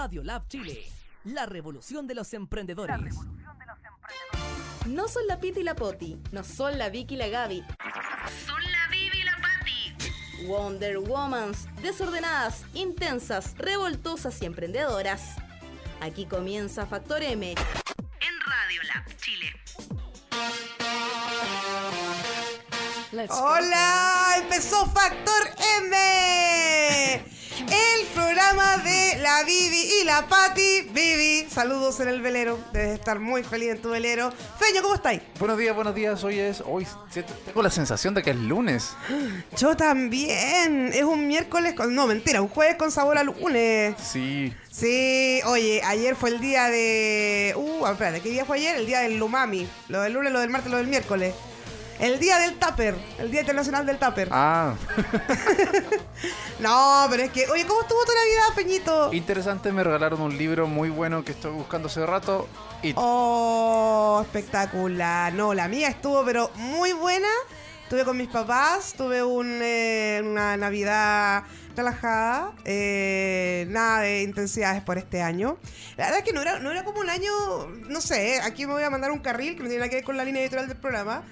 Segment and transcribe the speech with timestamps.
[0.00, 0.82] Radio Lab Chile,
[1.24, 3.14] la revolución de los emprendedores.
[4.86, 7.62] No son la Piti y la Poti, no son la Vicky y la Gaby.
[8.46, 10.46] Son la Vivi y la Patti.
[10.46, 15.36] Wonder Womans, desordenadas, intensas, revoltosas y emprendedoras.
[16.00, 17.50] Aquí comienza Factor M.
[17.50, 19.52] En Radio Lab Chile.
[23.28, 25.50] Hola, empezó Factor
[25.82, 27.39] M.
[27.70, 30.88] El programa de la Vivi y la Patti.
[30.92, 32.58] Vivi, saludos en el velero.
[32.72, 34.32] Debes estar muy feliz en tu velero.
[34.58, 35.22] Feño, ¿cómo estáis?
[35.38, 36.24] Buenos días, buenos días.
[36.24, 36.62] Hoy es.
[36.66, 36.86] Hoy
[37.46, 38.90] tengo la sensación de que es lunes.
[39.56, 40.90] Yo también.
[40.92, 41.94] Es un miércoles con.
[41.94, 43.94] No, mentira, un jueves con sabor a lunes.
[44.02, 44.52] Sí.
[44.70, 47.54] Sí, oye, ayer fue el día de.
[47.56, 48.76] Uh, espérate, ¿qué día fue ayer?
[48.76, 49.68] El día del Lumami.
[49.88, 51.34] Lo del lunes, lo del martes, lo del miércoles.
[52.00, 52.96] El día del Tupper.
[53.18, 54.28] El Día Internacional del Tupper.
[54.32, 54.74] Ah,
[56.60, 57.46] No, pero es que.
[57.48, 59.12] Oye, ¿cómo estuvo tu Navidad, Peñito?
[59.12, 59.72] interesante.
[59.72, 62.48] Me regalaron un libro muy bueno que estoy buscando hace rato.
[62.82, 65.32] Y Oh, espectacular.
[65.32, 67.28] No, la mía estuvo, pero muy buena.
[67.84, 71.42] Estuve con mis papás, tuve un, eh, una Navidad
[71.74, 75.58] relajada, eh, nada de intensidades por este año.
[75.96, 77.32] La verdad es que no era, no era como un año,
[77.88, 79.96] no sé, eh, aquí me voy a mandar un carril que no tiene nada que
[79.96, 81.24] ver con la línea editorial del programa,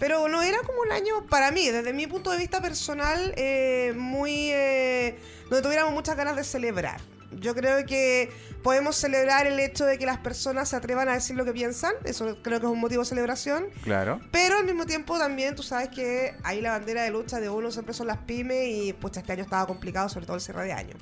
[0.00, 3.92] pero no era como un año para mí, desde mi punto de vista personal, eh,
[3.96, 4.50] muy...
[4.50, 7.00] eh, donde tuviéramos muchas ganas de celebrar.
[7.32, 11.36] Yo creo que podemos celebrar el hecho de que las personas se atrevan a decir
[11.36, 13.66] lo que piensan, eso creo que es un motivo de celebración.
[13.84, 14.20] claro.
[14.32, 17.70] Pero al mismo tiempo también tú sabes que ahí la bandera de lucha de uno
[17.70, 20.72] siempre son las pymes y pues este año estaba complicado, sobre todo el cierre de
[20.72, 20.96] año.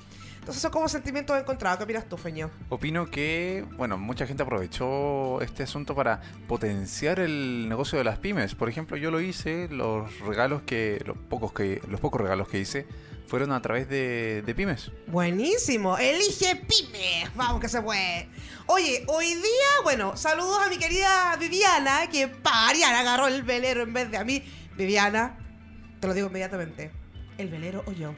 [0.49, 1.77] Entonces son como sentimientos encontrados.
[1.77, 2.49] ¿Qué opinas tú, Feño?
[2.69, 8.55] Opino que, bueno, mucha gente aprovechó este asunto para potenciar el negocio de las pymes.
[8.55, 12.57] Por ejemplo, yo lo hice, los regalos que, los pocos que, los pocos regalos que
[12.57, 12.87] hice
[13.27, 14.91] fueron a través de, de pymes.
[15.05, 17.29] Buenísimo, elige pyme.
[17.35, 18.27] Vamos que se puede.
[18.65, 23.93] Oye, hoy día, bueno, saludos a mi querida Viviana, que Pariana agarró el velero en
[23.93, 24.41] vez de a mí.
[24.75, 25.37] Viviana,
[25.99, 26.89] te lo digo inmediatamente.
[27.37, 28.15] El velero o yo.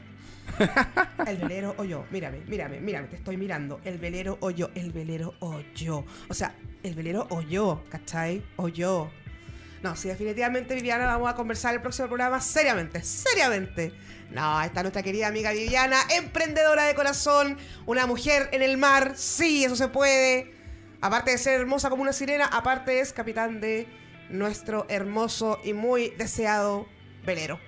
[1.26, 2.04] El velero o yo.
[2.10, 3.80] Mírame, mírame, mírame, te estoy mirando.
[3.84, 6.04] El velero o yo, el velero o yo.
[6.28, 8.42] O sea, el velero o yo, ¿cachai?
[8.56, 9.10] O yo.
[9.82, 13.92] No, sí, definitivamente, Viviana, vamos a conversar el próximo programa seriamente, seriamente.
[14.30, 19.64] No, está nuestra querida amiga Viviana, emprendedora de corazón, una mujer en el mar, sí,
[19.64, 20.54] eso se puede.
[21.00, 23.88] Aparte de ser hermosa como una sirena, aparte es capitán de
[24.30, 26.86] nuestro hermoso y muy deseado
[27.26, 27.58] velero.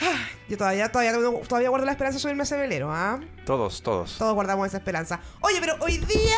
[0.48, 1.12] Yo todavía, todavía,
[1.46, 3.20] todavía guardo la esperanza de subirme a ese velero, ¿ah?
[3.44, 4.16] Todos, todos.
[4.18, 5.20] Todos guardamos esa esperanza.
[5.40, 6.36] Oye, pero hoy día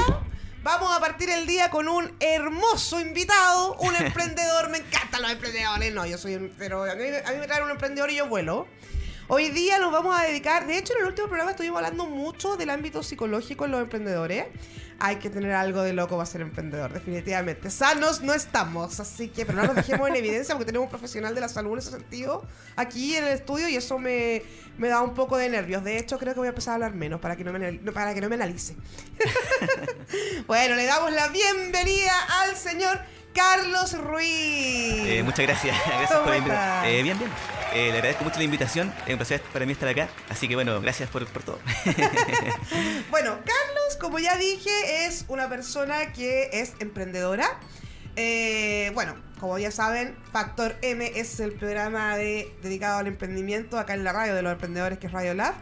[0.62, 4.68] vamos a partir el día con un hermoso invitado, un emprendedor.
[4.70, 5.92] Me encantan los emprendedores.
[5.92, 6.52] No, yo soy un.
[6.58, 8.66] Pero a mí, a mí me traen un emprendedor y yo vuelo.
[9.28, 10.66] Hoy día nos vamos a dedicar.
[10.66, 14.46] De hecho, en el último programa estuvimos hablando mucho del ámbito psicológico en los emprendedores.
[15.04, 17.70] Hay que tener algo de loco para ser emprendedor, definitivamente.
[17.70, 21.34] Sanos no estamos, así que, pero no nos dejemos en evidencia porque tenemos un profesional
[21.34, 22.46] de la salud en ese sentido
[22.76, 24.44] aquí en el estudio y eso me,
[24.78, 25.82] me da un poco de nervios.
[25.82, 28.14] De hecho, creo que voy a empezar a hablar menos para que no me, para
[28.14, 28.76] que no me analice.
[30.46, 32.12] bueno, le damos la bienvenida
[32.42, 33.00] al señor
[33.34, 34.26] Carlos Ruiz.
[35.06, 36.84] Eh, muchas gracias, gracias ¿Cómo por invitación.
[36.86, 37.30] Eh, bien, bien.
[37.74, 38.92] Eh, le agradezco mucho la invitación.
[39.06, 40.08] Es un placer para mí estar acá.
[40.28, 41.58] Así que bueno, gracias por, por todo.
[43.10, 47.58] Bueno, Carlos, como ya dije, es una persona que es emprendedora.
[48.16, 53.94] Eh, bueno, como ya saben, Factor M es el programa de- dedicado al emprendimiento acá
[53.94, 55.54] en la radio de los emprendedores que es Radio Lab.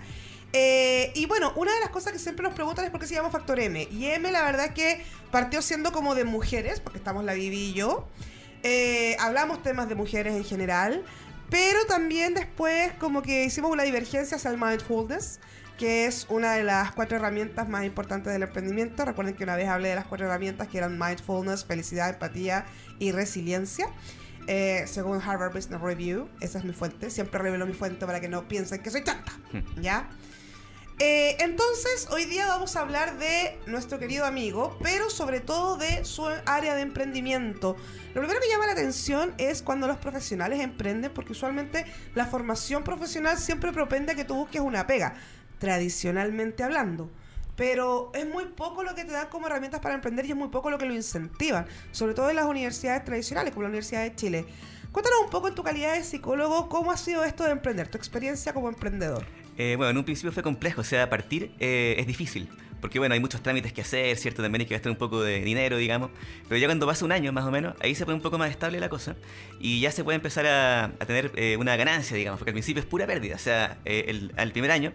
[0.53, 3.15] Eh, y bueno, una de las cosas que siempre nos preguntan es por qué se
[3.15, 3.89] llama Factor M.
[3.91, 7.71] Y M, la verdad es que partió siendo como de mujeres, porque estamos la Vivi
[7.71, 8.09] y yo.
[8.63, 11.05] Eh, hablamos temas de mujeres en general,
[11.49, 15.41] pero también después como que hicimos una divergencia hacia el mindfulness,
[15.79, 19.05] que es una de las cuatro herramientas más importantes del emprendimiento.
[19.05, 22.67] Recuerden que una vez hablé de las cuatro herramientas que eran mindfulness, felicidad, empatía
[22.99, 23.87] y resiliencia.
[24.47, 27.09] Eh, según Harvard Business Review, esa es mi fuente.
[27.09, 29.33] Siempre revelo mi fuente para que no piensen que soy tanta.
[29.81, 30.11] ¿Ya?
[31.03, 36.05] Eh, entonces, hoy día vamos a hablar de nuestro querido amigo, pero sobre todo de
[36.05, 37.75] su área de emprendimiento.
[38.13, 42.85] Lo primero que llama la atención es cuando los profesionales emprenden, porque usualmente la formación
[42.85, 45.15] profesional siempre propende a que tú busques una pega,
[45.59, 47.11] tradicionalmente hablando.
[47.57, 50.49] Pero es muy poco lo que te dan como herramientas para emprender y es muy
[50.49, 54.15] poco lo que lo incentivan, sobre todo en las universidades tradicionales, como la Universidad de
[54.17, 54.45] Chile.
[54.93, 57.89] Cuéntanos un poco en tu calidad de psicólogo, ¿cómo ha sido esto de emprender?
[57.89, 59.25] Tu experiencia como emprendedor.
[59.59, 60.81] Eh, bueno, en un principio fue complejo.
[60.81, 62.49] O sea, partir eh, es difícil.
[62.81, 64.43] Porque bueno, hay muchos trámites que hacer, ¿cierto?
[64.43, 66.11] También hay que gastar un poco de dinero, digamos.
[66.49, 68.51] Pero ya cuando pasa un año más o menos, ahí se pone un poco más
[68.51, 69.17] estable la cosa.
[69.61, 72.39] Y ya se puede empezar a, tener eh, una ganancia, digamos.
[72.39, 73.37] Porque al principio es pura pérdida.
[73.37, 74.93] O sea, eh, el, al primer año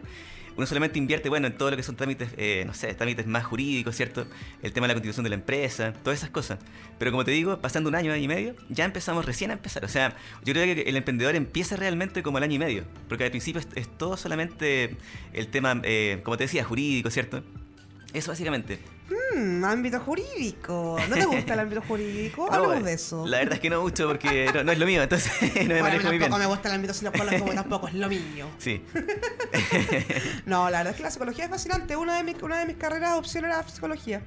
[0.57, 3.44] uno solamente invierte, bueno, en todo lo que son trámites, eh, no sé, trámites más
[3.44, 4.25] jurídicos, ¿cierto?
[4.62, 6.60] El tema de la constitución de la empresa, todas esas cosas.
[6.98, 9.84] Pero como te digo, pasando un año, año y medio, ya empezamos recién a empezar.
[9.84, 13.25] O sea, yo creo que el emprendedor empieza realmente como el año y medio, porque
[13.25, 14.96] al principio es, todo solamente
[15.34, 17.44] el tema, eh, como te decía, jurídico, ¿cierto?
[18.13, 18.95] Eso básicamente.
[19.33, 20.98] Mm, ámbito jurídico.
[21.10, 22.48] ¿No te gusta el ámbito jurídico?
[22.51, 23.25] Hablemos No, de eso.
[23.27, 25.66] La verdad es que no mucho porque no, no es lo mío, entonces no me
[25.66, 26.22] Bueno, manejo muy bien.
[26.22, 28.48] tampoco me gusta el ámbito psicológico, como tampoco es lo mío.
[28.57, 28.83] Sí.
[30.45, 31.95] No, la verdad es que la psicología es fascinante.
[31.95, 34.22] Una de mis, una de mis carreras de opción era psicología.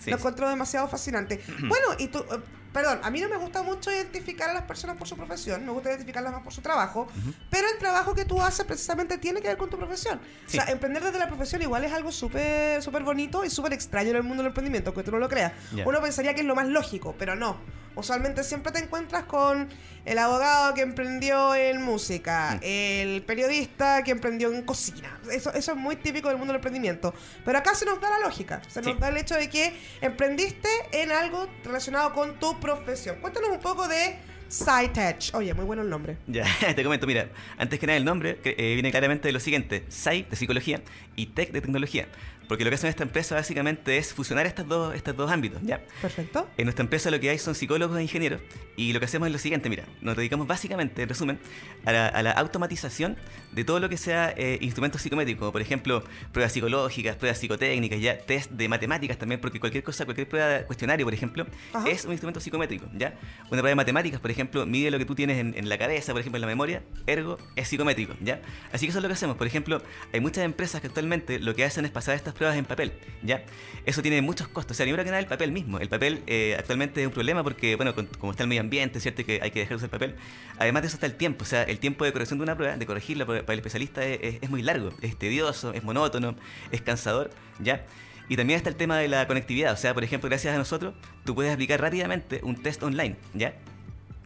[0.00, 0.20] Sí, lo sí.
[0.20, 1.40] encuentro demasiado fascinante.
[1.60, 2.40] bueno, y tú, eh,
[2.74, 5.72] perdón, a mí no me gusta mucho identificar a las personas por su profesión, me
[5.72, 7.08] gusta identificarlas más por su trabajo,
[7.48, 10.20] pero el trabajo que tú haces precisamente tiene que ver con tu profesión.
[10.46, 10.58] Sí.
[10.58, 14.10] O sea, emprender desde la profesión igual es algo súper súper bonito y súper extraño
[14.10, 15.52] en el mundo del emprendimiento, que tú no lo creas.
[15.74, 15.86] Ya.
[15.86, 17.56] Uno pensaría que es lo más lógico, pero no.
[17.96, 19.68] Usualmente siempre te encuentras con
[20.04, 22.60] el abogado que emprendió en música, Mm.
[22.64, 25.20] el periodista que emprendió en cocina.
[25.30, 27.14] Eso, eso es muy típico del mundo del emprendimiento.
[27.44, 28.60] Pero acá se nos da la lógica.
[28.66, 33.16] Se nos da el hecho de que emprendiste en algo relacionado con tu profesión.
[33.20, 34.16] Cuéntanos un poco de
[34.50, 35.34] SciTech.
[35.34, 36.16] Oye, muy bueno el nombre.
[36.26, 37.28] Ya, te comento, mira,
[37.58, 40.80] antes que nada el nombre eh, viene claramente de lo siguiente, Sci de psicología
[41.14, 42.08] y Tech de tecnología.
[42.48, 45.80] Porque lo que hace esta empresa básicamente es fusionar estos dos, estos dos ámbitos, ¿ya?
[46.00, 46.48] Perfecto.
[46.56, 48.40] En nuestra empresa lo que hay son psicólogos e ingenieros
[48.76, 51.38] y lo que hacemos es lo siguiente, mira, nos dedicamos básicamente, en resumen,
[51.84, 53.16] a la, a la automatización
[53.52, 58.00] de todo lo que sea eh, instrumentos psicométricos, como por ejemplo pruebas psicológicas, pruebas psicotécnicas,
[58.00, 61.88] ya test de matemáticas también, porque cualquier cosa, cualquier prueba de cuestionario, por ejemplo, Ajá.
[61.88, 63.14] es un instrumento psicométrico, ¿ya?
[63.44, 66.12] Una prueba de matemáticas, por ejemplo, mide lo que tú tienes en, en la cabeza,
[66.12, 68.40] por ejemplo, en la memoria, ergo es psicométrico, ¿ya?
[68.72, 69.36] Así que eso es lo que hacemos.
[69.36, 69.82] Por ejemplo,
[70.12, 72.92] hay muchas empresas que actualmente lo que hacen es pasar estas pruebas en papel,
[73.22, 73.44] ¿ya?
[73.86, 74.74] Eso tiene muchos costos.
[74.74, 75.78] O sea, primero que nada, el papel mismo.
[75.78, 79.00] El papel eh, actualmente es un problema porque, bueno, con- como está el medio ambiente,
[79.00, 79.24] ¿cierto?
[79.24, 80.16] Que hay que dejar de usar papel.
[80.58, 81.44] Además de eso está el tiempo.
[81.44, 84.18] O sea, el tiempo de corrección de una prueba, de corregirla para el especialista es,
[84.22, 84.90] es- es muy largo.
[85.02, 86.34] Es tedioso, es monótono,
[86.72, 87.84] es cansador, ¿ya?
[88.28, 89.72] Y también está el tema de la conectividad.
[89.72, 90.94] O sea, por ejemplo, gracias a nosotros,
[91.24, 93.54] tú puedes aplicar rápidamente un test online, ¿ya?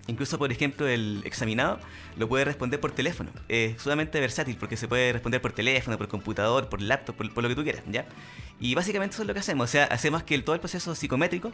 [0.08, 1.78] Incluso, por ejemplo, el examinado
[2.16, 3.30] lo puede responder por teléfono.
[3.48, 7.42] Es sumamente versátil porque se puede responder por teléfono, por computador, por laptop, por, por
[7.44, 8.06] lo que tú quieras, ¿ya?
[8.58, 9.68] Y básicamente eso es lo que hacemos.
[9.68, 11.52] O sea, hacemos que el- todo el proceso psicométrico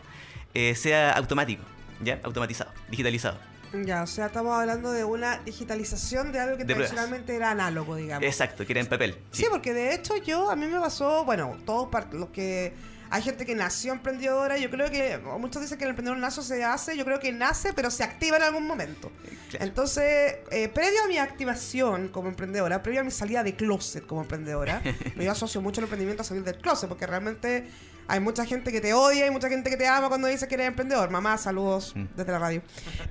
[0.54, 1.62] eh, sea automático,
[2.02, 2.20] ¿ya?
[2.22, 3.38] Automatizado, digitalizado.
[3.84, 6.90] Ya, o sea, estamos hablando de una digitalización de algo que De pruebas.
[6.92, 8.24] tradicionalmente era análogo, digamos.
[8.24, 9.16] Exacto, que era en papel.
[9.32, 12.72] Sí, porque de hecho yo, a mí me pasó, bueno, todos los que...
[13.14, 16.64] Hay gente que nació emprendedora, yo creo que, muchos dicen que el emprendedor nace se
[16.64, 19.12] hace, yo creo que nace, pero se activa en algún momento.
[19.50, 19.64] Claro.
[19.66, 24.22] Entonces, eh, previo a mi activación como emprendedora, previo a mi salida de closet como
[24.22, 24.82] emprendedora,
[25.16, 27.68] yo asocio mucho el emprendimiento a salir del closet, porque realmente
[28.08, 30.56] hay mucha gente que te odia y mucha gente que te ama cuando dice que
[30.56, 31.08] eres emprendedor.
[31.10, 32.06] Mamá, saludos Mm.
[32.16, 32.62] desde la radio.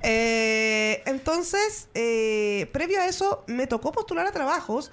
[0.02, 4.92] Eh, entonces, eh, previo a eso, me tocó postular a trabajos.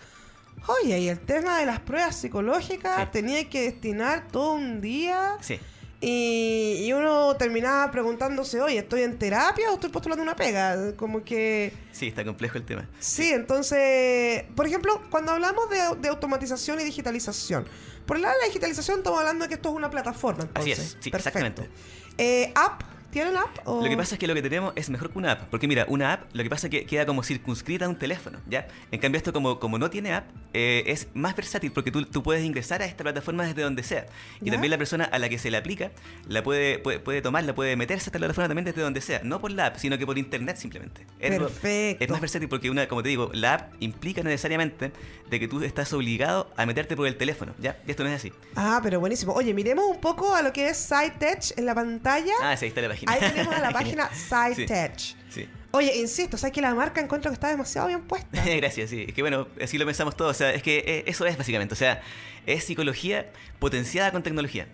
[0.68, 3.08] Oye, y el tema de las pruebas psicológicas, Sí.
[3.12, 5.38] tenía que destinar todo un día.
[5.42, 5.60] Sí.
[6.04, 10.96] Y, y uno terminaba preguntándose, oye, ¿estoy en terapia o estoy postulando una pega?
[10.96, 11.74] Como que...
[11.92, 12.88] Sí, está complejo el tema.
[13.00, 17.68] Sí, entonces, por ejemplo, cuando hablamos de, de automatización y digitalización,
[18.08, 20.48] por el lado de la digitalización estamos hablando de que esto es una plataforma.
[20.56, 20.80] Así Entonces.
[20.80, 21.40] es, sí, Perfecto.
[21.40, 21.69] exactamente.
[22.18, 22.81] Eh, ¿App?
[23.12, 23.60] ¿Tienen app?
[23.68, 25.50] o- Lo que pasa es que lo que tenemos es mejor que una app.
[25.50, 28.40] Porque mira, una app lo que pasa es que queda como circunscrita a un teléfono,
[28.48, 28.68] ¿ya?
[28.92, 32.24] En cambio esto como, como no tiene app, eh, es más versátil porque tú, tú
[32.24, 34.06] puedes ingresar a esta plataforma desde donde sea.
[34.42, 34.54] Y ¿Ya?
[34.54, 35.92] también la persona a la que se le aplica
[36.28, 39.22] la puede, puede, puede tomarla, puede meterse a esta plataforma también desde donde sea.
[39.24, 41.06] No por la app, sino que por internet simplemente.
[41.20, 42.03] Perfecto.
[42.03, 44.91] Es más versátil porque una, como te digo, la app implica necesariamente
[45.30, 47.77] de que tú estás obligado a meterte por el teléfono, ¿ya?
[47.88, 48.32] Y esto no es así.
[48.56, 49.34] Ah, pero buenísimo.
[49.34, 52.34] Oye, miremos un poco a lo que es SciTech en la pantalla.
[52.41, 53.00] Ah, sí, ahí está la página.
[53.08, 55.00] Ahí tenemos a la página SciTech.
[55.29, 55.50] Sí.
[55.72, 58.43] Oye, insisto, ¿sabes que la marca encuentro que está demasiado bien puesta?
[58.58, 59.05] Gracias, sí.
[59.08, 60.31] Es que bueno, así lo pensamos todos.
[60.31, 61.74] O sea, es que eh, eso es básicamente.
[61.74, 62.01] O sea,
[62.46, 64.67] es psicología potenciada con tecnología.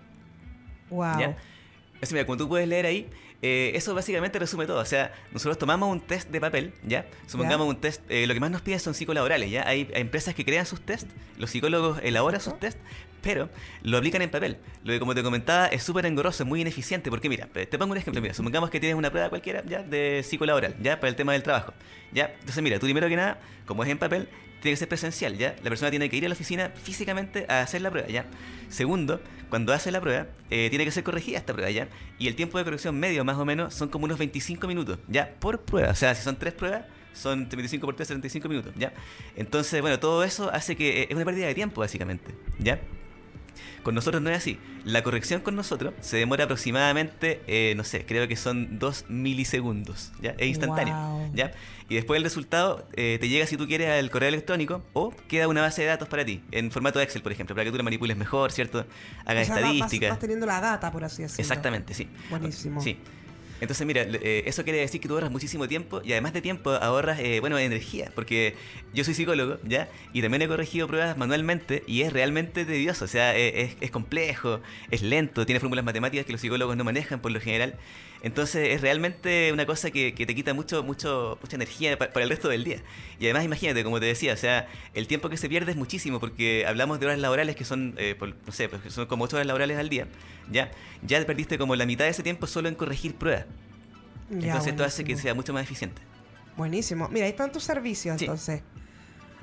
[0.90, 1.20] wow.
[1.20, 1.38] ¿Ya?
[2.02, 3.10] Así, mira, como tú puedes leer ahí,
[3.42, 4.80] eh, eso básicamente resume todo.
[4.80, 7.06] O sea, nosotros tomamos un test de papel, ¿ya?
[7.28, 9.68] Supongamos un test, eh, lo que más nos pide son psicolaborales, ¿ya?
[9.68, 12.78] Hay, hay empresas que crean sus test, los psicólogos elaboran sus test,
[13.22, 13.50] pero
[13.84, 14.58] lo aplican en papel.
[14.84, 17.92] Lo que, como te comentaba, es súper engorroso, es muy ineficiente, porque mira, te pongo
[17.92, 19.84] un ejemplo, mira, supongamos que tienes una prueba cualquiera, ¿ya?
[19.84, 21.00] De psicolaboral, ¿ya?
[21.00, 21.74] Para el tema del trabajo,
[22.12, 22.34] ¿ya?
[22.40, 24.30] Entonces, mira, tú primero que nada, como es en papel,
[24.62, 25.56] tiene que ser presencial, ¿ya?
[25.64, 28.26] La persona tiene que ir a la oficina físicamente a hacer la prueba, ¿ya?
[28.70, 31.88] Segundo, cuando hace la prueba, eh, tiene que ser corregida esta prueba, ¿ya?
[32.20, 35.36] Y el tiempo de corrección medio, más o menos, son como unos 25 minutos, ¿ya?
[35.40, 35.92] Por prueba.
[35.92, 38.94] O sea, si son tres pruebas, son 25 por 3, 75 minutos, ¿ya?
[39.36, 42.80] Entonces, bueno, todo eso hace que eh, es una pérdida de tiempo, básicamente, ¿ya?
[43.88, 44.60] Con nosotros no es así.
[44.84, 50.12] La corrección con nosotros se demora aproximadamente, eh, no sé, creo que son dos milisegundos,
[50.22, 50.32] ¿ya?
[50.38, 51.32] Es instantáneo, Wow.
[51.34, 51.54] ¿ya?
[51.88, 55.48] Y después el resultado eh, te llega si tú quieres al correo electrónico o queda
[55.48, 57.84] una base de datos para ti, en formato Excel, por ejemplo, para que tú lo
[57.86, 58.86] manipules mejor, ¿cierto?
[59.26, 60.10] Hagas O sea, va- vas- estadísticas.
[60.10, 61.42] Vas, teniendo la data, por así decirlo.
[61.44, 62.10] Exactamente, sí.
[62.30, 62.82] Buenísimo.
[62.82, 62.98] Sí.
[63.60, 66.72] Entonces, mira, eh, eso quiere decir que tú ahorras muchísimo tiempo y además de tiempo
[66.72, 68.56] ahorras, eh, bueno, energía, porque
[68.94, 69.90] yo soy psicólogo, ¿ya?
[70.14, 73.92] Y también he corregido pruebas manualmente y es realmente tedioso, o sea, eh, es, es
[73.92, 74.62] complejo,
[74.92, 77.76] es lento, tiene fórmulas matemáticas que los psicólogos no manejan por lo general.
[78.24, 82.24] Entonces es realmente una cosa que, que te quita mucho, mucho, mucha energía pa- para
[82.24, 82.82] el resto del día.
[83.20, 86.20] Y además imagínate, como te decía, o sea, el tiempo que se pierde es muchísimo
[86.20, 89.36] porque hablamos de horas laborales que son, eh, por- no sé, pues, son como 8
[89.38, 90.08] horas laborales al día.
[90.52, 90.72] Ya,
[91.04, 93.46] ya perdiste como la mitad de ese tiempo solo en corregir pruebas.
[94.30, 95.22] Ya, Entonces esto hace que buenísimo.
[95.24, 96.02] sea mucho más eficiente.
[96.58, 97.08] Buenísimo.
[97.10, 98.26] Mira, ahí están tus servicios Sí.
[98.26, 98.62] entonces.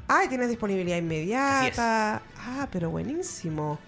[0.08, 2.22] Ay, tienes disponibilidad inmediata.
[2.36, 3.78] Ah, pero buenísimo.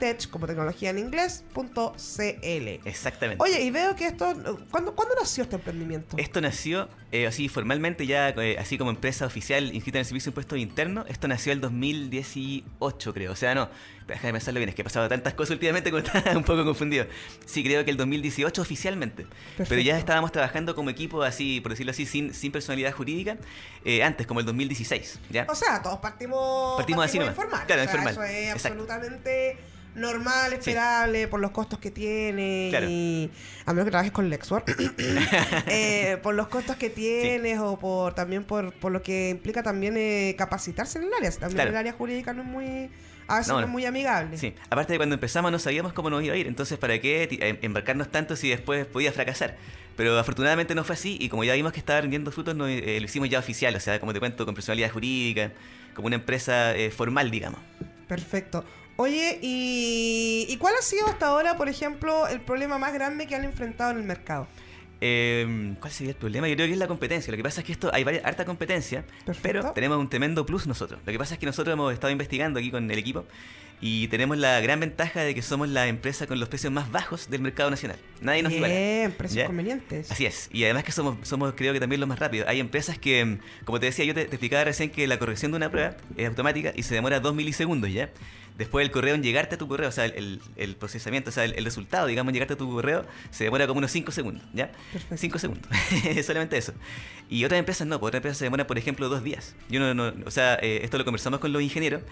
[0.00, 2.80] tech como tecnología en inglés, punto CL.
[2.84, 3.40] Exactamente.
[3.40, 4.26] Oye, y veo que esto,
[4.72, 6.16] ¿cuándo, ¿cuándo nació este emprendimiento?
[6.18, 10.30] Esto nació eh, así formalmente ya, eh, así como empresa oficial inscrita en el Servicio
[10.30, 11.06] de Impuestos Internos.
[11.08, 13.30] Esto nació el 2018, creo.
[13.30, 13.68] O sea, no,
[14.06, 17.06] déjame pensarlo bien, es que he pasado tantas cosas últimamente que estaba un poco confundido.
[17.46, 19.26] Sí, creo que el 2018 oficialmente.
[19.56, 23.36] Pero ya estábamos trabajando como equipo así, por decirlo así, sin, sin personalidad jurídica,
[23.84, 25.18] eh, antes, como el 2016.
[25.30, 25.46] ¿ya?
[25.48, 27.34] O sea, todos partimos, Partimos así nomás.
[27.34, 27.66] informal.
[27.66, 28.12] Claro, O sea, informal.
[28.14, 28.68] Eso es Exacto.
[28.68, 29.58] absolutamente
[29.94, 32.68] normal, esperable, por los costos que tiene.
[32.70, 32.86] Claro.
[32.88, 33.30] Y
[33.66, 34.68] a menos que trabajes con Lexwork.
[35.66, 39.96] eh, por los costos que tienes o por también por, por lo que implica también
[39.96, 41.30] eh, capacitarse en el área.
[41.30, 41.70] También Claro.
[41.70, 42.90] el área jurídica no es muy...
[43.26, 44.36] A veces No, es muy amigable.
[44.36, 47.26] Sí, aparte de cuando empezamos no sabíamos cómo nos iba a ir, entonces ¿para qué
[47.40, 49.56] em- embarcarnos tanto si después podía fracasar?
[49.96, 52.98] Pero afortunadamente no fue así y como ya vimos que estaba rindiendo frutos, no, eh,
[53.00, 55.52] lo hicimos ya oficial, o sea, como te cuento, con personalidad jurídica,
[55.94, 57.60] como una empresa eh, formal, digamos.
[58.08, 58.62] Perfecto.
[58.96, 63.34] Oye, ¿y, ¿y cuál ha sido hasta ahora, por ejemplo, el problema más grande que
[63.34, 64.46] han enfrentado en el mercado?
[65.00, 66.48] Eh, ¿Cuál sería el problema?
[66.48, 67.30] Yo creo que es la competencia.
[67.30, 69.40] Lo que pasa es que esto hay varias, harta competencia, Perfecto.
[69.42, 71.00] pero tenemos un tremendo plus nosotros.
[71.04, 73.24] Lo que pasa es que nosotros hemos estado investigando aquí con el equipo
[73.80, 77.28] y tenemos la gran ventaja de que somos la empresa con los precios más bajos
[77.28, 77.98] del mercado nacional.
[78.22, 78.72] Nadie nos iguala.
[78.74, 79.46] Bien, precios ¿Ya?
[79.46, 80.10] convenientes.
[80.10, 80.48] Así es.
[80.52, 82.48] Y además que somos, somos creo que también los más rápidos.
[82.48, 85.52] Hay empresas que, mm, como te decía, yo te, te explicaba recién que la corrección
[85.52, 88.10] de una prueba es automática y se demora dos milisegundos ya.
[88.56, 91.44] Después el correo en llegarte a tu correo, o sea, el, el- procesamiento, o sea,
[91.44, 94.44] el, el resultado, digamos, en llegarte a tu correo, se demora como unos 5 segundos,
[94.54, 94.70] ¿ya?
[94.92, 95.16] Perfecto.
[95.16, 95.68] 5 segundos.
[96.24, 96.72] Solamente eso.
[97.28, 99.56] Y otras empresas no, pues otras empresas se demoran, por ejemplo, dos días.
[99.68, 102.02] Yo no, no- o sea, eh, esto lo conversamos con los ingenieros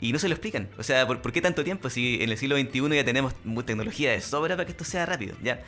[0.00, 0.68] y no se lo explican.
[0.78, 3.34] O sea, ¿por, por qué tanto tiempo si en el siglo XXI ya tenemos
[3.64, 5.62] tecnología de sobra para que esto sea rápido, ¿ya?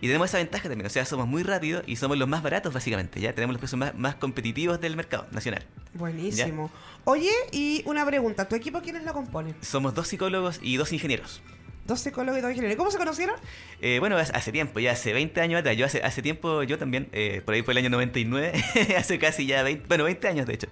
[0.00, 2.74] Y tenemos esa ventaja también, o sea, somos muy rápidos y somos los más baratos
[2.74, 3.32] básicamente, ¿ya?
[3.34, 5.62] Tenemos los precios más, más competitivos del mercado nacional.
[5.94, 6.72] Buenísimo.
[7.04, 8.48] Oye, y una pregunta.
[8.48, 9.54] ¿Tu equipo quiénes lo componen?
[9.60, 11.40] Somos dos psicólogos y dos ingenieros.
[11.86, 12.76] Dos psicólogos y dos ingenieros.
[12.76, 13.36] ¿Cómo se conocieron?
[13.80, 15.76] Eh, bueno, hace tiempo, ya hace 20 años atrás.
[15.76, 18.52] Yo hace, hace tiempo, yo también, eh, por ahí por el año 99,
[18.98, 20.66] hace casi ya 20, bueno, 20 años de hecho.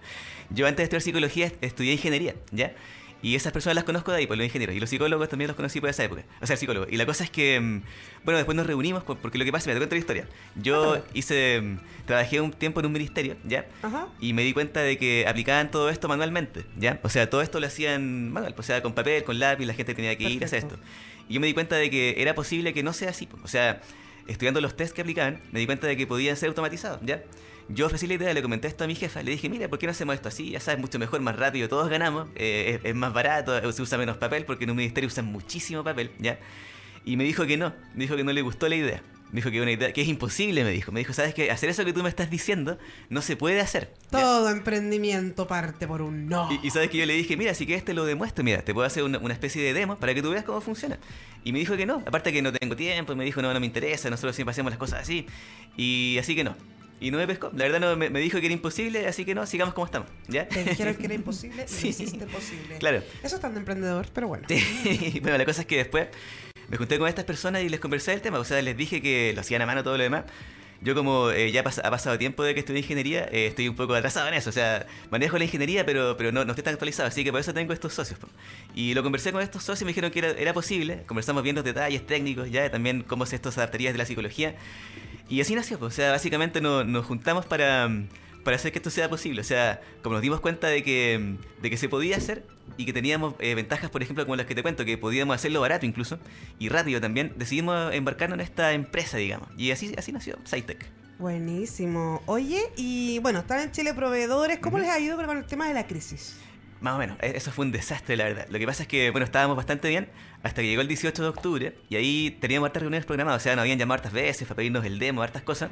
[0.50, 2.74] Yo antes de estudiar psicología est- estudié ingeniería, ¿ya?
[3.22, 4.74] Y esas personas las conozco de ahí, por los ingenieros.
[4.74, 6.24] Y los psicólogos también los conocí por esa época.
[6.40, 6.86] O sea, el psicólogo.
[6.90, 7.82] Y la cosa es que, mm,
[8.24, 10.28] bueno, después nos reunimos, por- porque lo que pasa, me te cuento la historia.
[10.56, 11.10] Yo Cuéntame.
[11.14, 13.66] hice, mm, trabajé un tiempo en un ministerio, ¿ya?
[13.82, 14.08] Ajá.
[14.20, 16.98] Y me di cuenta de que aplicaban todo esto manualmente, ¿ya?
[17.02, 19.94] O sea, todo esto lo hacían manual, o sea, con papel, con lápiz, la gente
[19.94, 20.76] tenía que ir a hacer esto.
[20.76, 21.24] Perfecto.
[21.28, 23.26] Y yo me di cuenta de que era posible que no sea así.
[23.26, 23.38] po.
[23.44, 23.82] O sea,
[24.26, 27.22] estudiando los test que aplicaban, me di cuenta de que podían ser automatizados, ¿ya?
[27.72, 29.86] Yo ofrecí la idea, le comenté esto a mi jefa, le dije, mira, ¿por qué
[29.86, 30.50] no hacemos esto así?
[30.50, 33.96] Ya sabes, mucho mejor, más rápido, todos ganamos, eh, es, es más barato, se usa
[33.96, 36.38] menos papel, porque en un ministerio usan muchísimo papel, ¿ya?
[37.04, 39.02] Y me dijo que no, me dijo que no le gustó la idea.
[39.32, 40.90] Me dijo que una idea, que es imposible, me dijo.
[40.90, 41.52] Me dijo, ¿sabes qué?
[41.52, 42.78] Hacer eso que tú me estás diciendo
[43.10, 43.94] no se puede hacer.
[44.10, 44.20] ¿ya?
[44.20, 46.48] Todo emprendimiento parte por un no.
[46.50, 48.74] Y, y sabes que yo le dije, mira, si quieres te lo demuestro, mira, te
[48.74, 50.98] puedo hacer una, una especie de demo para que tú veas cómo funciona.
[51.44, 53.66] Y me dijo que no, aparte que no tengo tiempo, me dijo, no, no me
[53.66, 55.26] interesa, nosotros siempre hacemos las cosas así.
[55.76, 56.56] Y así que no.
[57.00, 59.34] Y no me pescó, la verdad no, me, me dijo que era imposible, así que
[59.34, 60.46] no, sigamos como estamos, ¿ya?
[60.46, 61.82] Te dijeron que era imposible y Sí.
[61.84, 62.76] lo hiciste posible.
[62.78, 63.02] Claro.
[63.22, 64.46] Eso es tan de emprendedor, pero bueno.
[64.48, 66.08] Sí, bueno, la cosa es que después
[66.68, 68.38] me junté con estas personas y les conversé del tema.
[68.38, 70.24] O sea, les dije que lo hacían a mano todo lo demás.
[70.82, 73.76] Yo como eh, ya pas- ha pasado tiempo de que estudié ingeniería, eh, estoy un
[73.76, 74.48] poco atrasado en eso.
[74.48, 77.08] O sea, manejo la ingeniería, pero, pero no, no estoy tan actualizado.
[77.08, 78.18] Así que por eso tengo estos socios.
[78.74, 81.02] Y lo conversé con estos socios y me dijeron que era, era posible.
[81.06, 84.54] Conversamos bien los detalles técnicos, ya también cómo se esto se adaptaría de la psicología.
[85.30, 85.78] Y así nació.
[85.78, 85.86] po.
[85.86, 87.88] O sea, básicamente no- nos juntamos para,
[88.44, 89.40] para hacer que esto sea posible.
[89.40, 92.44] O sea, como nos dimos cuenta de que, de que se podía hacer
[92.76, 95.60] y que teníamos eh, ventajas, por ejemplo, como las que te cuento, que podíamos hacerlo
[95.60, 96.18] barato incluso
[96.58, 99.48] y rápido también, decidimos embarcarnos en esta empresa, digamos.
[99.56, 100.84] Y así, así nació SciTech.
[101.18, 102.22] Buenísimo.
[102.26, 104.58] Oye, y bueno, están en Chile proveedores.
[104.58, 106.36] ¿Cómo les ha ido con el tema de la crisis?
[106.80, 108.46] Más o menos, e- eso fue un desastre, la verdad.
[108.48, 110.08] Lo que pasa es que, bueno, estábamos bastante bien
[110.42, 113.42] hasta que llegó el 18 de octubre y ahí teníamos hartas reuniones programadas.
[113.42, 115.70] O sea, nos habían llamado hartas veces para pedirnos el demo, hartas cosas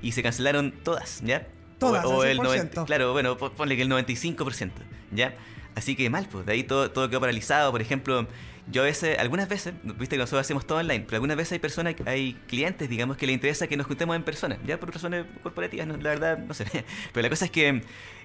[0.00, 1.46] y se cancelaron todas, ¿ya?
[1.78, 2.42] Todas, o, o el 100%.
[2.44, 4.70] 90 Claro, bueno, po- ponle que el 95%,
[5.10, 5.34] ¿ya?
[5.74, 7.72] Así que mal, pues, de ahí todo, todo quedó paralizado.
[7.72, 8.28] Por ejemplo,
[8.66, 11.58] yo a veces, algunas veces, viste que nosotros hacemos todo online, pero algunas veces hay
[11.58, 15.26] personas, hay clientes, digamos, que les interesa que nos juntemos en persona, ya por razones
[15.42, 16.64] corporativas, no, la verdad, no sé.
[17.12, 17.82] Pero la cosa es que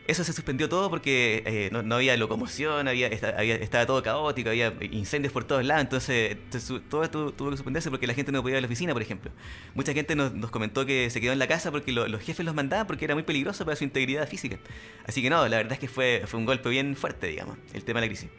[0.07, 4.73] eso se suspendió todo porque eh, no, había locomoción, había, había- estaba todo caótico, había
[4.91, 6.37] incendios por todos lados, entonces
[6.89, 9.01] todo tu- tuvo que suspenderse porque la gente no podía ir a la oficina, por
[9.01, 9.31] ejemplo.
[9.75, 12.55] Mucha gente nos, comentó que se quedó en la casa porque lo- los jefes los
[12.55, 14.57] mandaban porque era muy peligroso para su integridad física.
[15.05, 17.83] Así que no, la verdad es que fue, fue un golpe bien fuerte, digamos, el
[17.83, 18.29] tema de la crisis.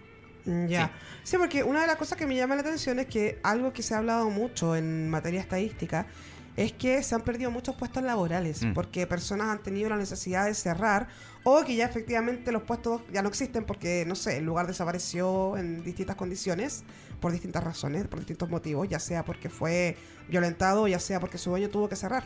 [0.45, 0.91] Mm, Ya.
[1.23, 1.37] Sí.
[1.39, 3.95] porque una de las cosas que me llama la atención es que algo que se
[3.95, 6.07] ha hablado mucho en materia estadística
[6.57, 8.75] es que se han perdido muchos puestos laborales Mm.
[8.75, 11.09] porque personas han tenido la necesidad de cerrar
[11.45, 15.57] o que ya efectivamente los puestos ya no existen porque, no sé, el lugar desapareció
[15.57, 16.83] en distintas condiciones
[17.21, 19.97] por distintas razones, por distintos motivos, ya sea porque fue
[20.29, 22.25] violentado, ya sea porque su dueño tuvo que cerrar.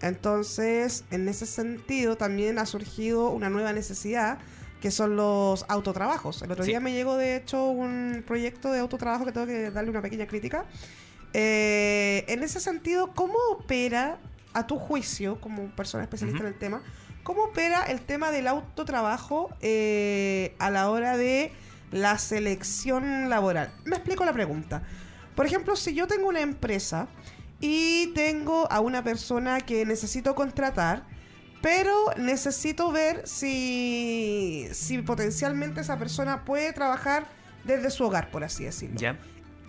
[0.00, 4.38] Entonces, en ese sentido, también ha surgido una nueva necesidad
[4.80, 6.42] que son los autotrabajos.
[6.42, 6.70] El otro Sí.
[6.70, 10.26] día me llegó, de hecho, un proyecto de autotrabajo que tengo que darle una pequeña
[10.26, 10.64] crítica.
[11.32, 14.18] Eh, en ese sentido, ¿cómo opera,
[14.52, 16.48] a tu juicio, como persona especialista Ujú.
[16.48, 16.82] en el tema,
[17.22, 21.52] cómo opera el tema del autotrabajo eh, a la hora de
[21.92, 23.72] la selección laboral?
[23.84, 24.82] Me explico la pregunta.
[25.36, 27.06] Por ejemplo, si yo tengo una empresa
[27.60, 31.04] y tengo a una persona que necesito contratar,
[31.60, 37.26] pero necesito ver si, si potencialmente esa persona puede trabajar
[37.64, 38.98] desde su hogar, por así decirlo.
[38.98, 39.18] ¿Ya?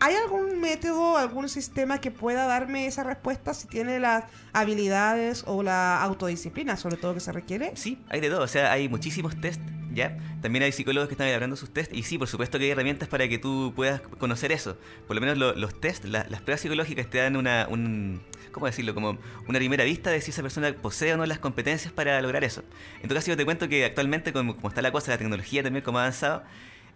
[0.03, 5.61] ¿Hay algún método, algún sistema que pueda darme esa respuesta si tiene las habilidades o
[5.61, 7.73] la autodisciplina, sobre todo que se requiere?
[7.75, 8.41] Sí, hay de todo.
[8.41, 9.61] O sea, hay muchísimos test,
[9.93, 10.17] ¿ya?
[10.41, 11.93] También hay psicólogos que están elaborando sus test.
[11.93, 14.77] Y sí, por supuesto que hay herramientas para que tú puedas conocer eso.
[15.07, 18.65] Por lo menos lo- los test, la- las pruebas psicológicas te dan una, un, ¿cómo
[18.65, 18.93] decirlo?
[18.93, 22.43] Como una primera vista de si esa persona posee o no las competencias para lograr
[22.43, 22.63] eso.
[23.01, 25.63] En todo caso, yo te cuento que actualmente, como, como está la cosa, la tecnología
[25.63, 26.43] también como ha avanzado,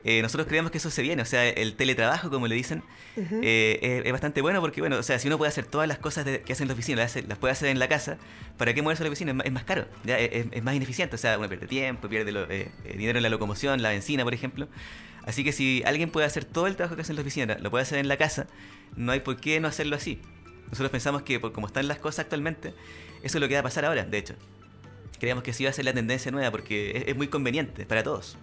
[0.08, 1.22] eh, nosotros creemos que eso se viene.
[1.22, 2.84] O sea, el teletrabajo, como le dicen,
[3.18, 5.98] eh, es, es bastante bueno porque, bueno, o sea, si uno puede hacer todas las
[5.98, 8.18] cosas de- que hace en la oficina, las, hace- las puede hacer en la casa,
[8.58, 9.32] ¿para qué moverse a la oficina?
[9.32, 11.16] Es más, es más caro, ya es, es- más ineficiente.
[11.16, 14.24] O sea, uno pierde tiempo, pierde lo- eh, eh, dinero en la locomoción, la benzina,
[14.24, 14.68] por ejemplo.
[15.26, 17.72] Así que si alguien puede hacer todo el trabajo que hace en la oficina, lo
[17.72, 18.46] puede hacer en la casa,
[18.96, 20.22] no hay por qué no hacerlo así.
[20.68, 22.76] Nosotros pensamos que, por como están las cosas actualmente,
[23.24, 24.36] eso es lo que va a pasar ahora, de hecho.
[25.20, 28.04] Creemos que sí va a ser la tendencia nueva porque es, es muy conveniente para
[28.04, 28.38] todos.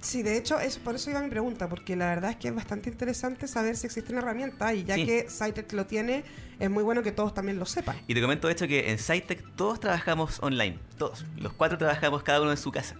[0.00, 2.54] Sí, de hecho, es, por eso iba mi pregunta, porque la verdad es que es
[2.54, 5.04] bastante interesante saber si existe una herramienta y ya Sí.
[5.06, 6.22] que Cytec lo tiene,
[6.60, 7.96] es muy bueno que todos también lo sepan.
[8.06, 10.78] Y te comento de hecho que en SciTech todos trabajamos online.
[10.98, 11.24] Todos.
[11.36, 12.94] Los cuatro trabajamos cada uno en su casa.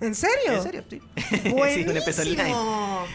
[0.00, 0.52] ¿En serio?
[0.52, 0.84] ¿En serio?
[0.90, 1.00] Sí.
[1.42, 1.90] Sí, Buenísimo.
[1.92, 2.54] una empresa online.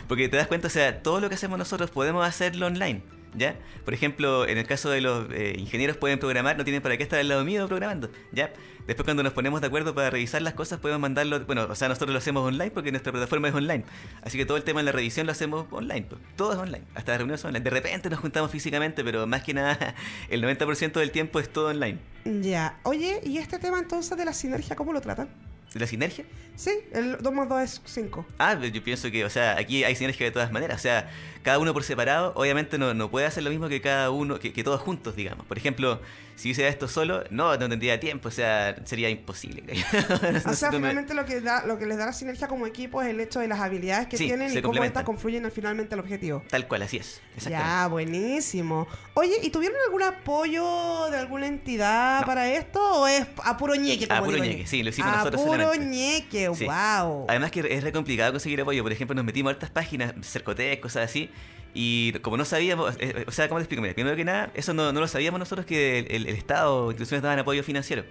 [0.07, 3.03] Porque te das cuenta, o sea, todo lo que hacemos nosotros podemos hacerlo online.
[3.33, 3.55] ¿Ya?
[3.85, 7.03] Por ejemplo, en el caso de los eh, ingenieros pueden programar, no tienen para qué
[7.03, 8.09] estar al lado mío programando.
[8.31, 8.51] ¿Ya?
[8.87, 11.87] Después cuando nos ponemos de acuerdo para revisar las cosas podemos mandarlo, bueno, o sea,
[11.87, 13.85] nosotros lo hacemos online porque nuestra plataforma es online.
[14.23, 16.03] Así que todo el tema de la revisión lo hacemos online.
[16.03, 16.21] pues.
[16.35, 17.63] Todo es online, hasta las reuniones online.
[17.63, 19.95] De repente nos juntamos físicamente, pero más que nada
[20.29, 21.99] el 90% del tiempo es todo online.
[22.25, 22.79] Ya.
[22.83, 25.29] Oye, ¿y este tema entonces de la sinergia, cómo lo tratan?
[25.73, 26.25] ¿La sinergia?
[26.61, 28.23] Sí, el 2 más 2 es 5.
[28.37, 30.77] Ah, yo pienso que, o sea, aquí hay sinergia de todas maneras.
[30.77, 31.09] O sea,
[31.41, 34.53] cada uno por separado, obviamente no, no puede hacer lo mismo que cada uno, que,
[34.53, 35.47] que todos juntos, digamos.
[35.47, 35.99] Por ejemplo,
[36.35, 39.73] si hiciera esto solo, no, no tendría tiempo, o sea, sería imposible.
[40.45, 43.07] O sea, finalmente lo que, da, lo que les da la sinergia como equipo es
[43.09, 45.99] el hecho de las habilidades que Sí, tienen y cómo estas confluyen al- finalmente al
[46.01, 46.43] objetivo.
[46.49, 47.21] Tal cual, así es.
[47.49, 48.87] Ya, buenísimo.
[49.15, 52.25] Oye, ¿y tuvieron algún apoyo de alguna entidad No.
[52.27, 54.05] para esto o es a puro ñeque?
[54.05, 54.51] A como puro digo yo?
[54.51, 55.85] ñeque, sí, lo hicimos a nosotros puro solamente.
[55.85, 56.65] ñeque, Sí.
[56.65, 57.25] wow.
[57.29, 58.83] Además que es re complicado conseguir apoyo.
[58.83, 61.29] Por ejemplo, nos metimos a hartas páginas, Cercotec, cosas así.
[61.73, 63.81] Y como no sabíamos, eh, eh, o sea, ¿cómo te explico?
[63.81, 66.85] Mira, primero que nada, eso no, no lo sabíamos nosotros que el, el- el Estado
[66.85, 68.03] o instituciones daban apoyo financiero.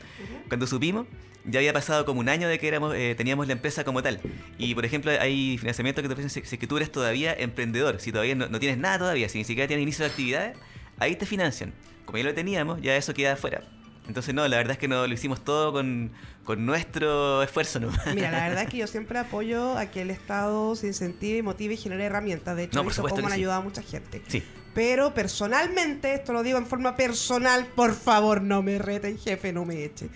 [0.49, 1.07] Cuando supimos,
[1.45, 4.19] ya había pasado como un año de que éramos, eh, teníamos la empresa como tal.
[4.57, 8.13] Y por ejemplo, hay financiamiento que te ofrecen si, que tú eres todavía emprendedor, si
[8.13, 10.57] todavía no, no tienes nada todavía, si ni siquiera tienes inicio de actividades,
[10.99, 11.75] ahí te financian.
[12.07, 13.63] Como ya lo teníamos, ya eso queda afuera.
[14.11, 16.11] Entonces, no, la verdad es que no lo hicimos todo con,
[16.43, 17.93] con nuestro esfuerzo, ¿no?
[18.15, 21.75] Mira, la verdad es que yo siempre apoyo a que el Estado se incentive, motive
[21.75, 22.57] y genere herramientas.
[22.57, 24.21] De hecho, No, por supuesto han ayudado a mucha gente.
[24.27, 24.43] Sí.
[24.75, 29.65] Pero personalmente, esto lo digo en forma personal, por favor, no me reten, jefe, no
[29.65, 30.09] me eche.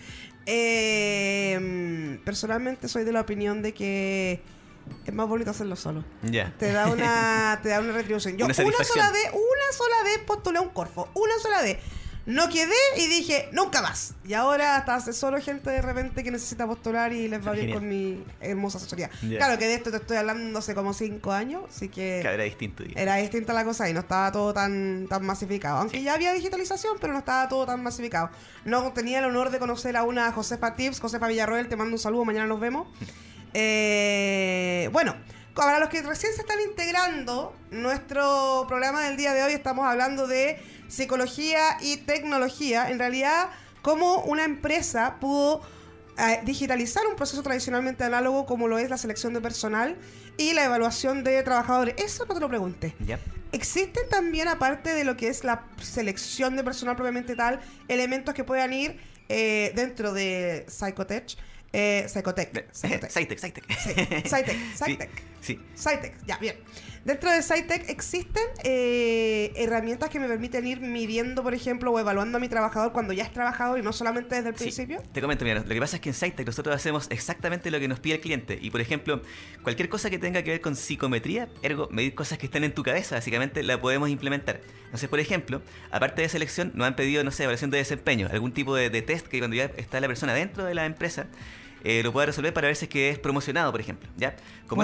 [0.46, 4.42] Eh, personalmente soy de la opinión de que
[5.06, 6.04] es más bonito hacerlo solo.
[6.22, 6.52] Ya.
[6.58, 8.36] Te da una, te da una retribución.
[8.36, 11.78] Yo Una una, sola vez, una sola vez postulé a un Corfo, una sola vez.
[12.26, 14.14] No quedé y dije, nunca más.
[14.26, 17.72] Y ahora hasta hace solo gente de repente que necesita postular y les va bien
[17.72, 19.10] con mi hermosa asesoría.
[19.20, 22.44] Claro que de esto te estoy hablando hace como cinco años, así que Claro, era
[22.44, 22.82] distinto.
[22.96, 25.78] era distinta la cosa y no estaba todo tan, tan masificado.
[25.78, 28.30] Aunque ya había digitalización, pero no estaba todo tan masificado.
[28.64, 31.98] No tenía el honor de conocer a una Josefa Tips, Josefa Villarroel, te mando un
[31.98, 32.86] saludo, mañana nos vemos.
[33.56, 35.14] Eh, bueno,
[35.54, 40.26] para los que recién se están integrando, nuestro programa del día de hoy estamos hablando
[40.26, 42.90] de psicología y tecnología.
[42.90, 43.50] En realidad,
[43.82, 45.62] cómo una empresa pudo
[46.18, 49.96] eh, digitalizar un proceso tradicionalmente análogo como lo es la selección de personal
[50.36, 51.94] y la evaluación de trabajadores.
[51.98, 52.94] Eso no te lo pregunté.
[53.00, 53.20] Ya.
[53.52, 58.42] ¿Existen también, aparte de lo que es la selección de personal propiamente tal, elementos que
[58.42, 61.36] puedan ir eh, dentro de Psychotech?
[61.72, 62.68] Eh, Psychotech.
[62.72, 63.38] Psychotech.
[63.38, 63.64] Cytec.
[63.78, 63.94] Sí,
[64.28, 65.22] Cytec, Cytec.
[65.44, 65.60] Sí.
[65.76, 66.56] Cytec, ya, bien.
[67.04, 72.38] Dentro de Cytec existen eh, herramientas que me permiten ir midiendo, por ejemplo, o evaluando
[72.38, 75.02] a mi trabajador cuando ya es trabajador y no solamente desde el Sí, principio.
[75.12, 77.88] Te comento, mira, lo que pasa es que en Cytec nosotros hacemos exactamente lo que
[77.88, 78.58] nos pide el cliente.
[78.58, 79.20] Y por ejemplo,
[79.62, 82.82] cualquier cosa que tenga que ver con psicometría, ergo, medir cosas que están en tu
[82.82, 84.62] cabeza, básicamente la podemos implementar.
[84.86, 88.52] Entonces, por ejemplo, aparte de selección, nos han pedido, no sé, evaluación de desempeño, algún
[88.52, 91.26] tipo de, de test que cuando ya está la persona dentro de la empresa,
[91.84, 94.08] eh, lo pueda resolver para ver si es que es promocionado, por ejemplo.
[94.16, 94.34] ¿ya?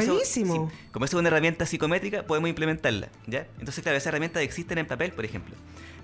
[0.01, 0.71] eso- Buenísimo.
[0.71, 3.09] sí, como eso es una herramienta psicométrica, podemos implementarla.
[3.27, 3.47] ¿ya?
[3.59, 5.55] Entonces, claro, esas herramientas existen en papel, por ejemplo.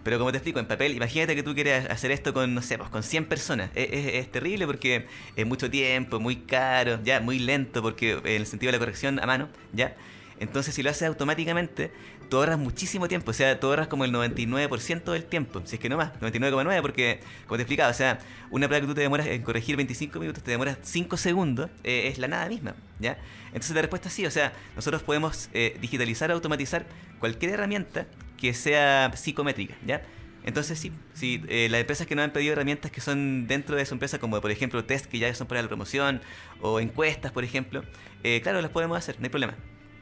[0.02, 2.78] Pero como te explico, en papel, imagínate que tú quieres hacer esto con, no sé,
[2.78, 3.70] pues, con 100 personas.
[3.74, 8.26] Es, es- es terrible porque es mucho tiempo, muy caro, ya, muy lento, porque en
[8.26, 9.96] el sentido de la corrección a mano, ya.
[10.38, 11.90] Entonces, si lo haces automáticamente,
[12.28, 13.30] tú ahorras muchísimo tiempo.
[13.30, 15.62] O sea, tú ahorras como el 99% del tiempo.
[15.64, 18.18] Si es que no más, 99,9%, porque, como te explicaba, o sea,
[18.50, 22.08] una prueba que tú te demoras en corregir 25 minutos, te demoras 5 segundos, eh,
[22.08, 23.18] es la nada misma, ¿ya?
[23.48, 24.26] Entonces, la respuesta es sí.
[24.26, 26.86] O sea, nosotros podemos eh, digitalizar, automatizar
[27.18, 30.02] cualquier herramienta que sea psicométrica, ¿ya?
[30.46, 33.84] Entonces sí, sí eh, las empresas que nos han pedido herramientas que son dentro de
[33.84, 36.22] su empresa, como por ejemplo test que ya son para la promoción,
[36.62, 37.82] o encuestas, por ejemplo,
[38.22, 39.54] eh, claro, las podemos hacer, no hay problema.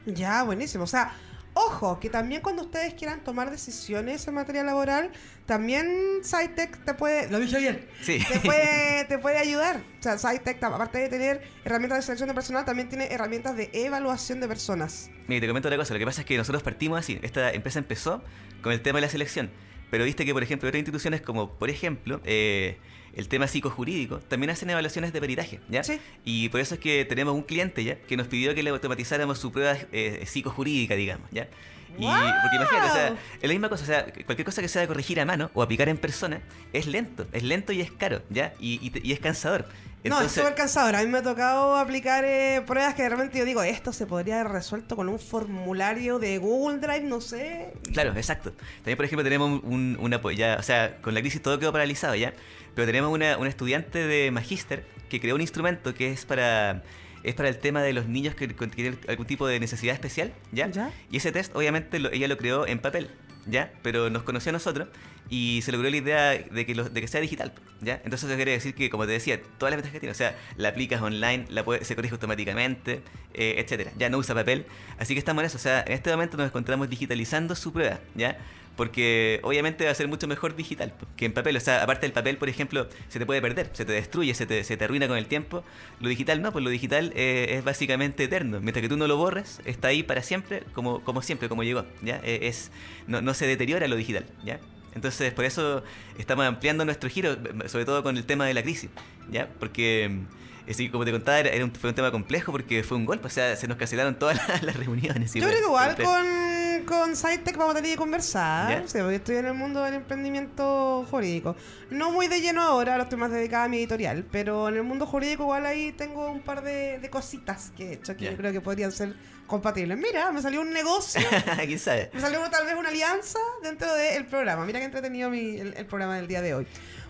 [0.05, 0.83] Ya, buenísimo.
[0.83, 1.13] O sea,
[1.55, 5.11] ojo, que también cuando ustedes quieran tomar decisiones en materia laboral,
[5.45, 5.87] también
[6.23, 7.29] SciTech te puede.
[7.31, 7.87] Lo dije bien.
[8.01, 8.19] Sí.
[8.31, 9.77] Te puede, te puede ayudar.
[9.77, 13.69] O sea, SciTech, aparte de tener herramientas de selección de personal, también tiene herramientas de
[13.73, 15.09] evaluación de personas.
[15.27, 15.93] Mira, te comento otra cosa.
[15.93, 17.19] Lo que pasa es que nosotros partimos así.
[17.23, 18.21] Esta empresa empezó
[18.61, 19.49] con el tema de la selección.
[19.89, 22.77] Pero viste que, por ejemplo, otras instituciones como, por ejemplo, eh,
[23.15, 25.83] el tema psicojurídico, también hacen evaluaciones de peritaje, ¿ya?
[25.83, 25.99] Sí.
[26.25, 27.95] Y por eso es que tenemos un cliente, ¿ya?
[27.95, 31.47] Que nos pidió que le automatizáramos su prueba eh, psicojurídica, digamos, ¿ya?
[31.97, 32.05] Y
[32.41, 34.87] porque imagínate, o sea, es la misma cosa, o sea, cualquier cosa que sea de
[34.87, 36.41] corregir a mano o aplicar en persona
[36.73, 38.53] es lento, es lento y es caro, ¿ya?
[38.59, 39.65] Y, y, te- y es cansador.
[40.03, 40.95] no, es súper cansador.
[40.95, 44.05] A mí me ha tocado aplicar eh, pruebas que de repente yo digo, esto se
[44.05, 47.73] podría haber resuelto con un formulario de Google Drive, no sé.
[47.93, 48.51] Claro, exacto.
[48.77, 52.13] También, por ejemplo, tenemos un, una ya, o sea, con la crisis todo quedó paralizado
[52.15, 52.33] ya,
[52.75, 56.83] pero tenemos una, una estudiante de magíster que creó un instrumento que es para
[57.27, 60.67] es para el tema de los niños que tienen algún tipo de necesidad especial, ¿ya?
[60.69, 60.91] Ya.
[61.11, 63.09] Y ese test, obviamente, lo- ella lo creó en papel,
[63.47, 63.71] ¿ya?
[63.81, 64.87] Pero nos conoció a nosotros
[65.29, 67.95] y se logró la idea de que, lo- de que sea digital, ¿ya?
[68.03, 70.35] Entonces eso quiere decir que, como te decía, todas las ventajas que tiene, o sea,
[70.57, 73.01] la aplicas online, la puede- se corrige automáticamente,
[73.33, 73.91] eh, etcétera.
[73.97, 74.65] Ya no usa papel,
[74.99, 77.99] así que estamos en eso, o sea, en este momento nos encontramos digitalizando su prueba,
[78.15, 78.37] ¿ya?
[78.75, 81.55] porque obviamente va a ser mucho mejor digital que en papel.
[81.55, 84.45] O sea, aparte del papel, por ejemplo, se te puede perder, se te destruye, se
[84.45, 85.63] te, se te arruina con el tiempo.
[86.01, 88.59] Lo digital no, pues lo digital eh, es básicamente eterno.
[88.59, 91.85] Mientras que tú no lo borres, está ahí para siempre, como, como siempre, como llegó.
[92.01, 92.19] ¿ya?
[92.25, 92.69] Eh, es,
[93.07, 94.25] no, no se deteriora lo digital.
[94.43, 94.59] ¿ya?
[94.95, 95.83] Entonces, por eso
[96.17, 97.35] estamos ampliando nuestro giro,
[97.67, 98.89] sobre todo con el tema de la crisis,
[99.29, 99.49] ¿ya?
[99.59, 100.19] Porque,
[100.67, 103.29] eh, como te contaba, era, un, fue un tema complejo porque fue un golpe, o
[103.29, 105.33] sea, se nos cancelaron todas las, las reuniones.
[105.33, 108.69] Yo creo que igual con, con SciTech vamos a tener que conversar.
[108.83, 108.87] ¿Ya?
[108.87, 111.55] Sí, porque estoy en el mundo del emprendimiento jurídico.
[111.89, 114.25] No muy de lleno ahora, ahora estoy más dedicada a mi editorial.
[114.31, 117.93] Pero en el mundo jurídico igual ahí tengo un par de, de cositas que he
[117.93, 118.31] hecho que Ya.
[118.31, 119.13] yo creo que podrían ser
[119.47, 119.97] compatibles.
[119.97, 121.21] Mira, me salió un negocio.
[121.65, 122.09] ¿Quién sabe?
[122.13, 124.65] Me salió tal vez una alianza dentro del programa.
[124.65, 126.67] Mira que entretenido mi- el, el programa del día de hoy.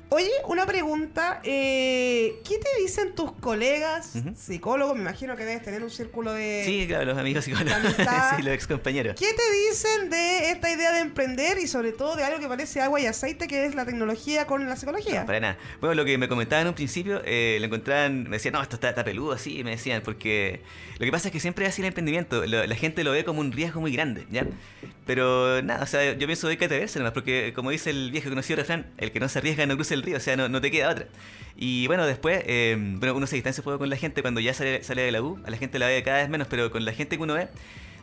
[0.10, 1.42] Oye, una pregunta.
[1.44, 4.34] eh, ¿Qué te dicen tus colegas Ujú.
[4.36, 4.96] psicólogos?
[4.96, 6.64] Me imagino que debes tener un círculo de...
[6.64, 7.82] Sí, claro, los amigos psicólogos.
[8.38, 9.16] sí, los ex compañeros.
[9.20, 12.82] ¿Qué te dicen de esta idea de emprender y sobre todo de algo que parece
[12.82, 15.22] agua y aceite, que es la tecnología con la psicología?
[15.22, 15.58] No, para nada.
[15.82, 18.76] Bueno, lo que me comentaban en un principio, eh, lo encontraban, me decían, no, esto
[18.76, 20.62] está, está peludo así, me decían, porque
[21.00, 23.40] lo que pasa es que siempre así el emprendimiento, lo- la gente lo ve como
[23.42, 24.46] un riesgo muy grande, ¿ya?
[25.08, 28.30] Pero nada, o sea, yo pienso de que atreverse nomás, porque como dice el viejo
[28.30, 30.62] conocido refrán, el que no se arriesga no cruza el río, o sea, no, no
[30.62, 31.08] te queda otra.
[31.58, 34.54] Y bueno, después, eh, bueno, uno se distancia un poco con la gente cuando ya
[34.54, 36.84] sale, sale de la U, a la gente la ve cada vez menos, pero con
[36.84, 37.48] la gente que uno ve,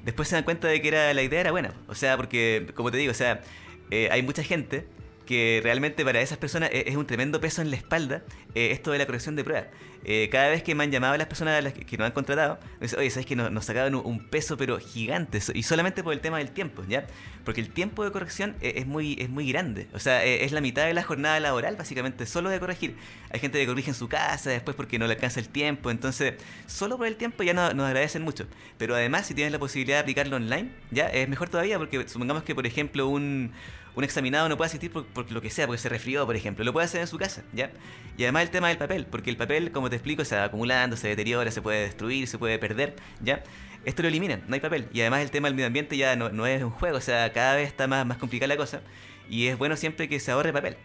[0.05, 1.73] después se dan cuenta de que era, la idea era buena.
[1.89, 3.43] O sea, porque, como te digo, o sea,
[3.91, 4.87] eh, hay mucha gente
[5.27, 8.23] que realmente para esas personas es, un tremendo peso en la espalda
[8.55, 9.67] eh, esto de la corrección de pruebas.
[10.05, 12.13] Eh, cada vez que me han llamado las personas a las que, que nos han
[12.13, 15.39] contratado, me dicen, oye, ¿sabes que nos, nos sacaban un, un peso pero gigante?
[15.55, 17.07] Y solamente por el tema del tiempo, ¿ya?
[17.45, 19.89] Porque el tiempo de corrección eh, es muy, es muy grande.
[19.95, 22.97] O sea, eh, es la mitad de la jornada laboral, básicamente, solo de corregir.
[23.31, 25.91] Hay gente que corrige en su casa, después porque no le alcanza el tiempo.
[25.91, 26.35] Entonces,
[26.67, 28.47] solo por el tiempo ya no- nos agradecen mucho.
[28.79, 32.43] Pero además, si tienes la posibilidad de aplicarlo online, ya es mejor todavía, porque supongamos
[32.43, 33.53] que, por ejemplo, un,
[33.95, 36.65] un examinado no puede asistir por, por lo que sea, porque se resfrió, por ejemplo.
[36.65, 37.71] Lo puede hacer en su casa, ¿ya?
[38.17, 40.97] Y además el tema del papel, porque el papel, como te explico, se va acumulando,
[40.97, 43.43] se deteriora, se puede destruir, se puede perder, ¿ya?
[43.85, 44.89] Esto lo eliminan, no hay papel.
[44.93, 47.57] Y además el tema del medio ambiente ya no, es un juego, o sea, cada
[47.57, 48.81] vez está más, más complicada la cosa.
[49.29, 50.77] Y es bueno siempre que se ahorre papel.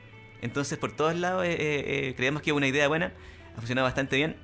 [0.42, 1.58] Entonces, por todos lados, eh, eh,
[2.10, 3.14] eh, creemos que es una idea buena,
[3.56, 4.36] ha funcionado bastante bien.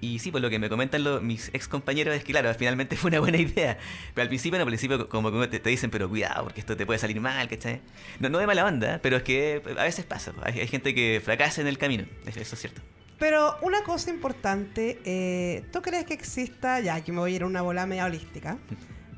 [0.00, 2.96] Y sí, por lo que me comentan los, mis ex compañeros es que, claro, finalmente
[2.96, 3.78] fue una buena idea.
[4.14, 6.86] Pero al principio, no, al principio como que te, dicen, pero cuidado, porque esto te
[6.86, 7.80] puede salir mal, ¿cachai?
[8.20, 8.98] No, no de mala onda, ¿eh?
[9.02, 10.32] pero es que a veces pasa.
[10.42, 12.80] Hay, hay gente que fracasa en el camino, eso es cierto.
[13.18, 17.42] Pero una cosa importante, eh, ¿tú crees que exista, ya aquí me voy a ir
[17.42, 18.58] a una bola media holística?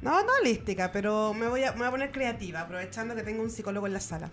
[0.00, 3.42] No, no holística, pero me voy a, me voy a poner creativa, aprovechando que tengo
[3.42, 4.30] un psicólogo en la sala.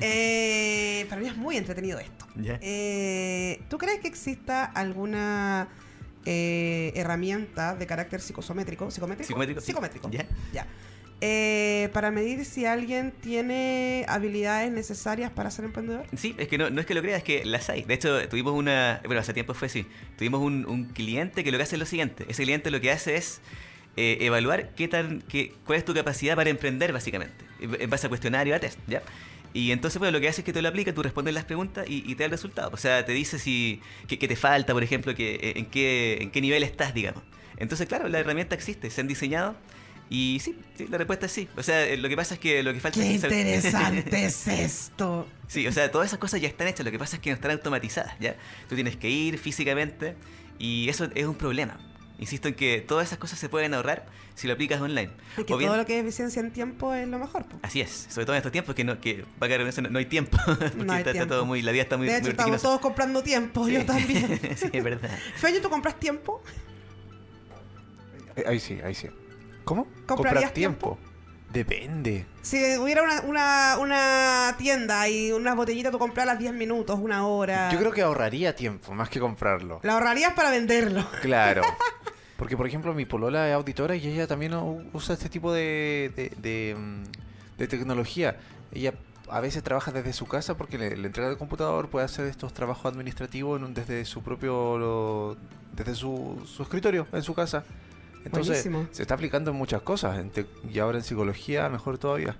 [0.00, 2.26] Eh, para mí es muy entretenido esto.
[2.34, 2.58] Ya.
[2.60, 5.68] Eh, ¿Tú crees que exista alguna
[6.24, 8.90] eh, herramienta de carácter psicosométrico?
[8.90, 9.28] ¿Psicométrico?
[9.28, 9.66] Psicométrico, sí.
[9.66, 10.10] Psicométrico.
[10.10, 10.26] Ya.
[10.52, 10.66] Ya.
[11.22, 16.06] Eh, para medir si alguien tiene habilidades necesarias para ser emprendedor.
[16.16, 17.82] Sí, es que no, no es que lo creas, es que las hay.
[17.82, 19.02] De hecho, tuvimos una.
[19.04, 19.84] Bueno, hace tiempo fue así.
[20.16, 22.90] Tuvimos un, un cliente que lo que hace es lo siguiente: ese cliente lo que
[22.90, 23.42] hace es
[23.98, 28.08] eh, evaluar qué tan, qué, cuál es tu capacidad para emprender, básicamente, en base a
[28.08, 29.02] cuestionario, a test, ¿ya?
[29.52, 31.84] Y entonces, bueno, lo que hace es que tú lo aplicas, tú respondes las preguntas
[31.86, 32.70] y, y te da el resultado.
[32.72, 36.40] O sea, te dice si qué, te falta, por ejemplo, que, en, qué, en qué
[36.40, 37.22] nivel estás, digamos.
[37.58, 39.54] Entonces, claro, la herramienta existe, se han diseñado.
[40.12, 41.48] Y sí, sí, la respuesta es sí.
[41.56, 43.22] O sea, eh, lo que pasa es que lo que falta ¡Qué es...
[43.22, 45.28] interesante es esto!
[45.46, 47.34] Sí, o sea, todas esas cosas ya están hechas, lo que pasa es que no
[47.36, 48.34] están automatizadas, ¿ya?
[48.68, 50.16] Tú tienes que ir físicamente
[50.58, 51.78] y eso es un problema.
[52.18, 55.10] Insisto en que todas esas cosas se pueden ahorrar si lo aplicas online.
[55.38, 57.46] Y que O bien- todo lo que es eficiencia en tiempo es lo mejor.
[57.46, 57.58] po.
[57.62, 59.80] Así es, sobre todo en estos tiempos que no, que va a caer en eso,
[59.80, 61.34] no, no hay tiempo, porque No hay está, está tiempo.
[61.34, 63.86] todo muy, la vida está muy, de muy hecho, estamos todos comprando tiempo, yo Sí.
[63.86, 64.40] también.
[64.56, 65.08] sí, es verdad.
[65.36, 66.42] Feyo, ¿tú compras tiempo?
[68.36, 69.08] Eh, Ahí sí, ahí sí.
[69.64, 69.84] ¿Cómo?
[70.06, 70.98] ¿Comprarías ¿Comprar tiempo?
[71.52, 72.26] Depende.
[72.42, 77.26] Si hubiera una, una, una tienda y unas botellitas, tú compras las 10 minutos, una
[77.26, 77.70] hora.
[77.72, 79.80] Yo creo que ahorraría tiempo más que comprarlo.
[79.82, 81.04] La ahorrarías para venderlo.
[81.22, 81.62] Claro.
[82.36, 84.54] Porque, por ejemplo, mi polola es auditora y ella también
[84.92, 87.02] usa este tipo de, de, de, mm,
[87.58, 88.38] de tecnología.
[88.72, 88.94] Ella
[89.28, 92.54] a veces trabaja desde su casa porque le, le entrega el computador, puede hacer estos
[92.54, 94.78] trabajos administrativos en un- desde su propio...
[94.78, 95.36] lo-
[95.72, 97.64] desde su, su escritorio, en su casa.
[98.24, 98.86] Entonces, Buenísimo.
[98.92, 100.18] se está aplicando en muchas cosas.
[100.18, 102.36] en te- y ahora en psicología, mejor todavía.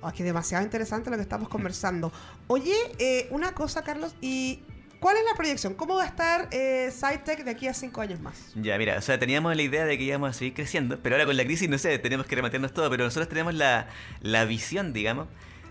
[0.00, 2.12] Oh, que demasiado interesante lo que estamos conversando.
[2.46, 4.60] Oye, eh, una cosa, Carlos, ¿y
[5.00, 5.74] cuál es la proyección?
[5.74, 8.52] ¿Cómo va a estar eh, SciTech de aquí a 5 años más?
[8.54, 11.26] Ya, mira, o sea, teníamos la idea de que íbamos a seguir creciendo, pero ahora
[11.26, 13.88] con la crisis, no sé, tenemos que rematarnos todo, pero nosotros tenemos la,
[14.20, 15.26] la visión, digamos,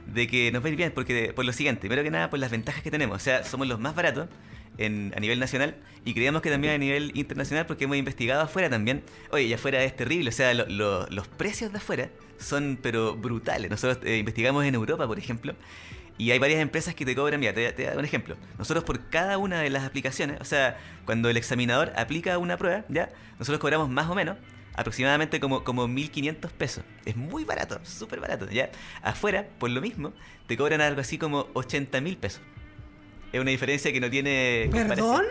[0.07, 2.39] de que nos va a ir bien, porque por lo siguiente, primero que nada, por
[2.39, 4.27] las ventajas que tenemos, o sea, somos los más baratos,
[4.77, 8.69] en, a nivel nacional y creemos que también a nivel internacional porque hemos investigado afuera
[8.69, 9.03] también.
[9.31, 13.15] Oye, y afuera es terrible, o sea, lo- lo- los precios de afuera son pero
[13.15, 13.69] brutales.
[13.71, 15.55] Nosotros eh, investigamos en Europa, por ejemplo,
[16.19, 18.35] y hay varias empresas que te cobran, mira, te, te un ejemplo.
[18.57, 22.85] Nosotros por cada una de las aplicaciones, o sea, cuando el examinador aplica una prueba,
[22.89, 23.09] ¿ya?
[23.39, 24.37] Nosotros cobramos más o menos
[24.75, 26.83] aproximadamente como, como 1.500 pesos.
[27.05, 28.69] Es muy barato, súper barato, ¿ya?
[29.01, 30.13] Afuera, por lo mismo,
[30.47, 32.41] te cobran algo así como 80.000 pesos.
[33.31, 34.69] Es una diferencia que no tiene...
[34.71, 35.23] ¿Perdón?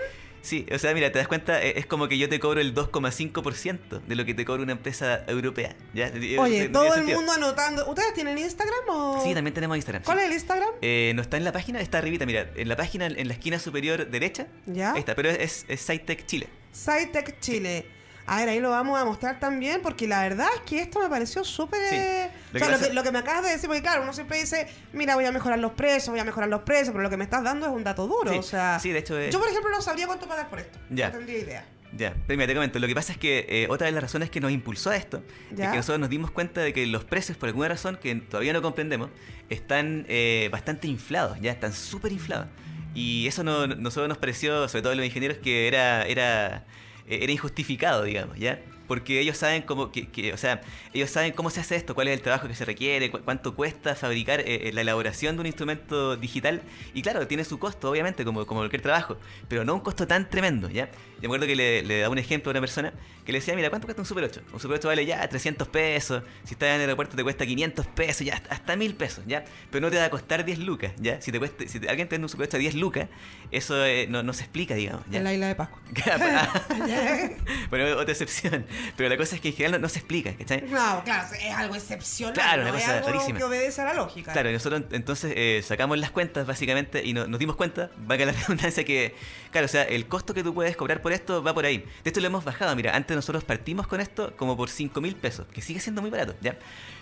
[0.46, 2.72] Sí, o sea, mira, te das cuenta, eh, es como que yo te cobro el
[2.72, 5.74] 2,5% de lo que te cobra una empresa europea.
[5.92, 6.10] ¿ya?
[6.10, 7.84] No Oye, todo el mundo anotando.
[7.88, 9.24] ¿Ustedes tienen Instagram o...?
[9.24, 10.04] Sí, también tenemos Instagram.
[10.04, 10.22] ¿Cuál sí.
[10.22, 10.70] es el Instagram?
[10.82, 13.58] Eh, no está en la página, está arribita, mira, en la página, en la esquina
[13.58, 14.46] superior derecha.
[14.66, 14.92] ¿Ya?
[14.92, 16.48] Está, pero es, es SciTech Chile.
[16.72, 17.95] SciTech Chile.
[18.28, 21.08] A ver, ahí lo vamos a mostrar también, porque la verdad es que esto me
[21.08, 21.80] pareció súper...
[21.88, 21.94] Sí.
[21.96, 24.02] eh, Lo o sea, que lo, que, lo que me acabas de decir, porque claro,
[24.02, 27.02] uno siempre dice, mira, voy a mejorar los precios, voy a mejorar los precios, pero
[27.02, 28.78] lo que me estás dando es un dato duro, Sí, o sea...
[28.80, 30.78] sí, de hecho es- Yo, por ejemplo, no sabría cuánto pagar por esto.
[30.90, 31.08] Ya.
[31.10, 31.64] No tendría idea.
[31.96, 34.28] Ya, pero mira, te comento, lo que pasa es que eh, otra de las razones
[34.28, 35.22] que nos impulsó a esto
[35.54, 35.66] Ya.
[35.66, 38.52] es que nosotros nos dimos cuenta de que los precios, por alguna razón que todavía
[38.52, 39.08] no comprendemos,
[39.48, 42.48] están eh, bastante inflados, ya están súper inflados.
[42.92, 46.62] Y eso no, nosotros nos pareció, sobre todo a los ingenieros, que era, era, eh,
[47.06, 48.60] era injustificado, digamos, ¿ya?
[48.86, 50.60] Porque ellos saben cómo, que, que- o sea,
[50.94, 53.54] ellos saben cómo se hace esto, cuál es el trabajo que se requiere, cu- cuánto
[53.54, 56.62] cuesta fabricar eh, eh, la elaboración de un instrumento digital.
[56.94, 59.16] Y claro, tiene su costo, obviamente, como, como cualquier trabajo,
[59.48, 60.86] pero no un costo tan tremendo, ¿ya?
[61.16, 62.92] Yo me acuerdo que le, le daba un ejemplo a una persona
[63.24, 64.42] que le decía, mira, ¿cuánto cuesta un Super 8?
[64.52, 67.86] Un Super 8 vale ya 300 pesos, si estás en el aeropuerto te cuesta 500
[67.88, 69.44] pesos, ya hasta, hasta 1000 pesos, ¿ya?
[69.70, 71.20] Pero no te va a costar 10 lucas, ¿ya?
[71.20, 73.08] Si, te cuesta, si te- alguien te vende un Super 8 a 10 lucas,
[73.50, 75.18] eso eh, no, no se explica, digamos, ¿ya?
[75.18, 75.80] En la isla de Pascua.
[77.70, 78.66] bueno, otra excepción.
[78.96, 80.62] Pero la cosa es que en general no, no se explica, ¿cachai?
[80.62, 82.34] No, claro, es algo excepcional.
[82.34, 83.38] Claro, no es algo rarísima.
[83.38, 84.32] que obedece a la lógica.
[84.32, 88.26] Claro, y nosotros entonces eh, sacamos las cuentas básicamente y no- nos dimos cuenta, valga
[88.26, 89.14] la redundancia, que,
[89.50, 91.78] claro, o sea, el costo que tú puedes cobrar por esto va por ahí.
[91.78, 95.16] De esto lo hemos bajado, mira, antes nosotros partimos con esto como por 5 mil
[95.16, 96.56] pesos, que sigue siendo muy barato, ¿ya?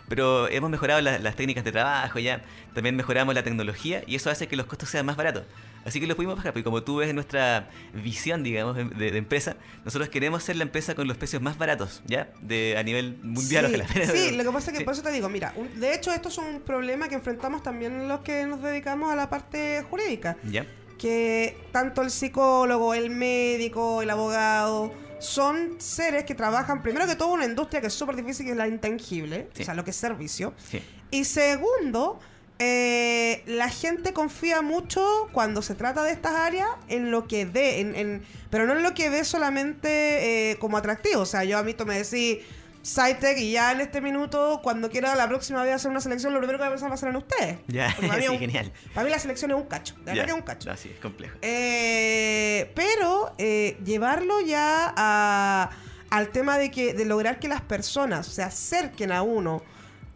[0.08, 2.42] Pero hemos mejorado la- las técnicas de trabajo, ¿ya?
[2.74, 5.44] También mejoramos la tecnología y eso hace que los costos sean más baratos.
[5.84, 9.18] Así que lo pudimos bajar, porque como tú ves en nuestra visión, digamos, de, de
[9.18, 12.30] empresa, nosotros queremos ser la empresa con los precios más baratos, ¿ya?
[12.40, 14.06] De, a nivel mundial, sí, ojalá.
[14.12, 14.84] sí, lo que pasa es que Sí.
[14.84, 18.08] por eso te digo, mira, un- de hecho esto es un problema que enfrentamos también
[18.08, 20.66] los que nos dedicamos a la parte jurídica, ¿Ya?
[20.98, 27.32] que tanto el psicólogo, el médico, el abogado son seres que trabajan primero que todo
[27.32, 29.62] una industria que es súper difícil que es la intangible, Sí.
[29.62, 30.80] o sea, lo que es servicio, Sí.
[31.10, 32.20] y segundo,
[32.58, 37.80] eh, la gente confía mucho cuando se trata de estas áreas en lo que ve,
[37.80, 41.22] en, en- pero no en lo que ve solamente eh, como atractivo.
[41.22, 42.38] O sea, yo a mí me decís
[42.84, 46.38] SciTech y ya en este minuto, cuando quiera la próxima vez hacer una selección, lo
[46.38, 47.58] primero que voy a pensar va a ser en ustedes.
[47.66, 48.72] Ya, Porque para mí sí, un- genial.
[48.94, 50.70] Para mí la selección es un cacho, de verdad que es un cacho.
[50.70, 51.36] No, sí, es complejo.
[51.42, 55.70] Eh, pero llevarlo ya a-
[56.10, 59.62] al tema de que de lograr que las personas se acerquen a uno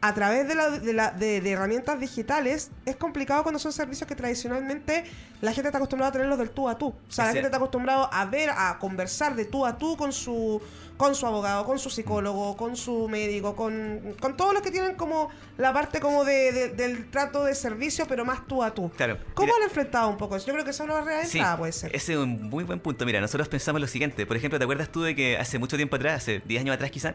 [0.01, 4.07] a través de, la- de la- de- de herramientas digitales es complicado cuando son servicios
[4.07, 5.05] que tradicionalmente
[5.41, 6.89] la gente está acostumbrada a tenerlos del tú a tú.
[6.89, 10.13] O sea, la gente está acostumbrada a ver, a conversar de tú a tú con
[10.13, 10.61] su
[10.97, 14.97] con su abogado, con su psicólogo, con su médico, con, con todos los que tienen
[14.97, 18.91] como la parte como de, de- del trato de servicio, pero más tú a tú.
[18.97, 19.17] Claro.
[19.35, 20.49] ¿Cómo han enfrentado un poco eso?
[20.49, 21.95] Yo creo que eso es una de Sí, puede ser.
[21.95, 23.07] ese es un muy buen punto.
[23.07, 24.27] Mira, nosotros pensamos lo siguiente.
[24.27, 26.91] Por ejemplo, ¿te acuerdas tú de que hace mucho tiempo atrás, hace 10 años atrás
[26.91, 27.15] quizá,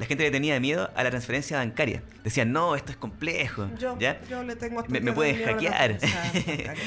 [0.00, 2.02] la gente le tenía miedo a la transferencia bancaria?
[2.24, 3.68] Decían, no, esto es complejo.
[3.78, 4.20] Yo, ¿Ya?
[4.28, 5.98] yo le tengo hasta Me- me la hackear.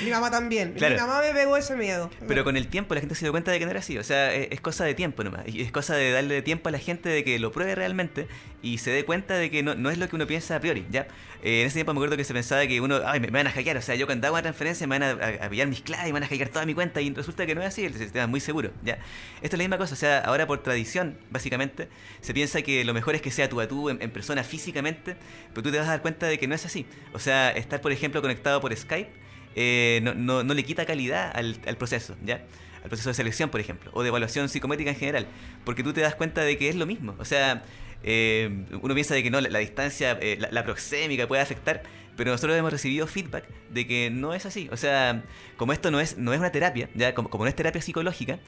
[0.04, 0.73] Mi mamá también.
[0.73, 0.95] Claro.
[0.95, 2.10] Mi mamá me pegó ese miedo.
[2.28, 3.97] Pero con el tiempo la gente se dio cuenta de que no era así.
[3.97, 5.43] O sea, es, es cosa de tiempo nomás.
[5.47, 8.28] Y es cosa de darle tiempo a la gente de que lo pruebe realmente
[8.62, 10.86] y se dé cuenta de que no, no es lo que uno piensa a priori.
[10.91, 11.08] ¿ya?
[11.43, 13.47] Eh, en ese tiempo me acuerdo que se pensaba que uno, ay, me, me van
[13.47, 13.78] a hackear.
[13.78, 16.06] O sea, yo cuando hago una transferencia me van a, a- a pillar mis claves,
[16.08, 17.02] me van a hackear toda mi cuenta.
[17.02, 17.86] Y resulta que no es así.
[17.86, 18.71] El sistema es muy seguro.
[18.84, 18.93] ¿ya?
[19.41, 19.93] Esto es la misma cosa.
[19.93, 21.89] O sea, ahora por tradición, básicamente,
[22.21, 25.16] se piensa que lo mejor es que sea tú a tú, en, persona físicamente.
[25.50, 26.86] Pero tú te vas a dar cuenta de que no es así.
[27.13, 29.10] O sea, estar, por ejemplo, conectado por Skype
[29.56, 32.44] eh, no, no- no le quita calidad al, al proceso, ¿ya?
[32.84, 35.28] Al proceso de selección, por ejemplo, o de evaluación psicométrica en general,
[35.63, 37.16] porque tú te das cuenta de que es lo mismo.
[37.20, 37.63] O sea,
[38.04, 41.84] eh, uno piensa de que no, la, distancia, eh, la proxémica puede afectar,
[42.15, 44.69] pero nosotros hemos recibido feedback de que no es así.
[44.71, 45.23] O sea,
[45.58, 48.39] como esto no es, no es una terapia, ya como, como no es terapia psicológica,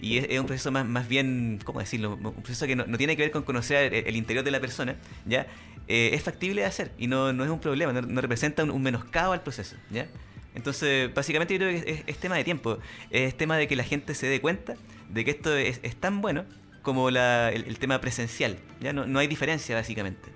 [0.00, 2.14] y es, es un proceso más, más bien, ¿cómo decirlo?
[2.22, 4.60] Un proceso que no, no tiene que ver con conocer el, el interior de la
[4.60, 5.46] persona, ¿ya?
[5.88, 8.70] Eh, es factible de hacer y no, no es un problema, no, no representa un,
[8.70, 10.06] un menoscabo al proceso, ¿ya?
[10.54, 12.78] Entonces, básicamente yo creo que es, tema de tiempo,
[13.10, 14.74] es tema de que la gente se dé cuenta
[15.10, 16.44] de que esto es, es tan bueno
[16.82, 18.92] como la- el, el tema presencial, ¿ya?
[18.92, 20.28] No, no hay diferencia, básicamente,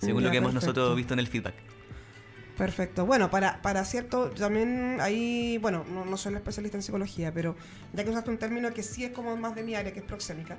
[0.00, 1.54] según Ya, lo que hemos nosotros visto en el feedback.
[2.56, 3.04] Perfecto.
[3.04, 7.54] Bueno, para, para cierto, también ahí, bueno, no, no soy la especialista en psicología, pero
[7.92, 10.04] ya que usaste un término que sí es como más de mi área, que es
[10.06, 10.56] proxémica,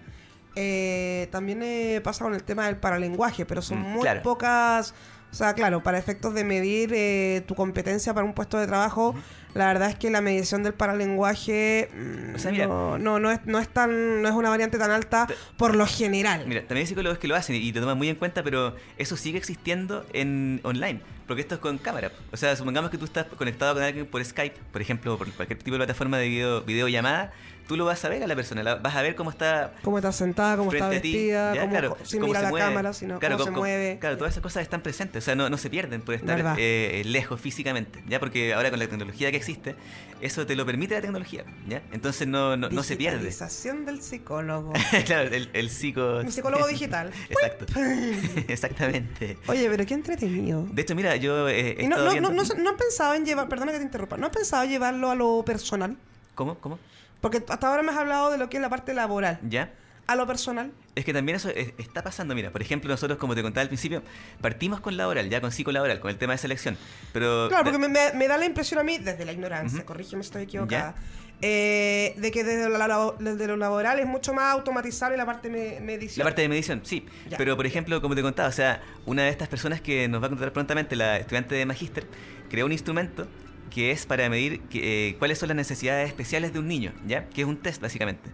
[0.55, 4.21] eh, también eh, pasa con el tema del paralenguaje, pero son Mm, muy claro.
[4.23, 4.93] pocas,
[5.38, 9.15] sea, claro, para efectos de medir eh, tu competencia para un puesto de trabajo,
[9.54, 12.68] la verdad es que la medición del paralenguaje mm, O sea, mira.
[12.68, 15.86] no, no, no es, no es tan, no es una variante tan alta por lo
[15.86, 16.45] general.
[16.47, 19.18] Mira, también hay psicólogos que lo hacen y te toman muy en cuenta, pero eso
[19.18, 22.11] sigue existiendo en online, porque esto es con cámara.
[22.32, 25.59] O sea, supongamos que tú estás conectado con alguien por Skype, por ejemplo, por cualquier
[25.59, 27.32] tipo de plataforma de video, videollamada,
[27.68, 29.97] tú lo vas a ver a la persona, la- vas a ver cómo está Cómo
[29.97, 31.61] está sentada, cómo está vestida, ¿ya?
[31.61, 32.65] cómo, Claro, sin cómo mirar se la mueve.
[32.65, 33.97] cámara, sino Claro, cómo se mueve.
[33.99, 37.03] Claro, todas esas cosas están presentes, o sea, no, no se pierden por estar eh,
[37.05, 38.20] lejos físicamente, ¿ya?
[38.20, 39.76] Porque ahora con la tecnología que existe,
[40.22, 41.82] eso te lo permite la tecnología, ¿ya?
[41.91, 43.18] Entonces no, no, no se pierde.
[43.18, 44.74] Digitalización del psicólogo.
[45.05, 46.20] claro, el, el psico...
[46.24, 47.11] Un psicólogo digital.
[47.30, 47.65] Exacto.
[48.47, 49.38] Exactamente.
[49.47, 50.65] Oye, pero qué entretenido.
[50.72, 52.30] De hecho, mira, yo eh, he Y no, no, viendo...
[52.32, 54.70] no, no, no han pensado en llevar, perdona que te interrumpa, no han pensado en
[54.70, 55.97] llevarlo a lo personal.
[56.36, 56.55] ¿Cómo?
[56.59, 56.80] ¿Cómo?
[57.22, 59.39] Porque hasta ahora me has hablado de lo que es la parte laboral.
[59.47, 59.74] ¿Ya?
[60.07, 60.72] A lo personal.
[60.95, 63.68] Es que también eso es- está pasando, mira, por ejemplo, nosotros, como te contaba al
[63.68, 64.03] principio,
[64.39, 66.78] partimos con laboral, ya con psicolaboral, con el tema de selección,
[67.11, 67.47] pero...
[67.49, 69.86] Claro, porque me, me- me da la impresión a mí, desde la ignorancia, Ujú.
[69.86, 70.95] corrígeme si estoy equivocada,
[71.41, 75.80] eh, de que desde lo, desde lo laboral es mucho más automatizable la parte me-
[75.82, 76.20] medición.
[76.24, 77.05] La parte de medición, sí.
[77.30, 77.38] Ya.
[77.38, 80.28] Pero, por ejemplo, como te contaba, o sea, una de estas personas que nos va
[80.28, 82.07] a contar prontamente, la estudiante de magíster,
[82.49, 83.28] creó un instrumento
[83.70, 87.28] que es para medir eh, cuáles son las necesidades especiales de un niño, ¿ya?
[87.30, 88.30] Que es un test, básicamente.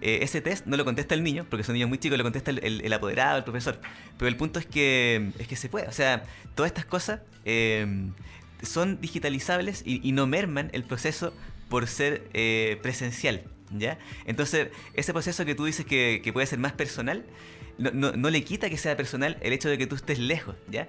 [0.00, 2.50] Eh, ese test no lo contesta el niño, porque son niños muy chicos, lo contesta
[2.50, 3.80] el, apoderado, el profesor.
[4.18, 5.88] Pero el punto es que, es que se puede.
[5.88, 6.24] O sea,
[6.54, 7.86] todas estas cosas eh,
[8.62, 11.32] son digitalizables y, no merman el proceso
[11.68, 12.28] por ser
[12.82, 13.98] presencial, ¿ya?
[14.26, 17.24] Entonces, ese proceso que tú dices que, puede ser más personal,
[17.78, 20.88] no- no le quita que sea personal el hecho de que tú estés lejos, ¿ya?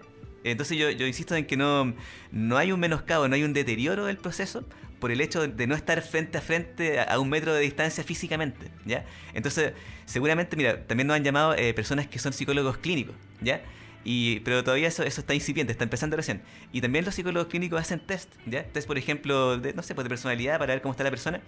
[0.51, 1.93] Entonces yo, yo insisto en que no,
[2.31, 4.63] no hay un menoscabo, no hay un deterioro del proceso
[4.99, 8.71] por el hecho de, no estar frente a frente a un metro de distancia físicamente,
[8.85, 9.05] ¿ya?
[9.33, 9.73] Entonces,
[10.05, 13.61] seguramente, mira, también nos han llamado eh, personas que son psicólogos clínicos, ¿ya?
[14.07, 16.41] Y, pero todavía eso, eso está incipiente, está empezando recién.
[16.71, 18.63] Y también los psicólogos clínicos hacen test, ¿ya?
[18.63, 21.41] Test, por ejemplo, de, no sé, pues de personalidad para ver cómo está la persona.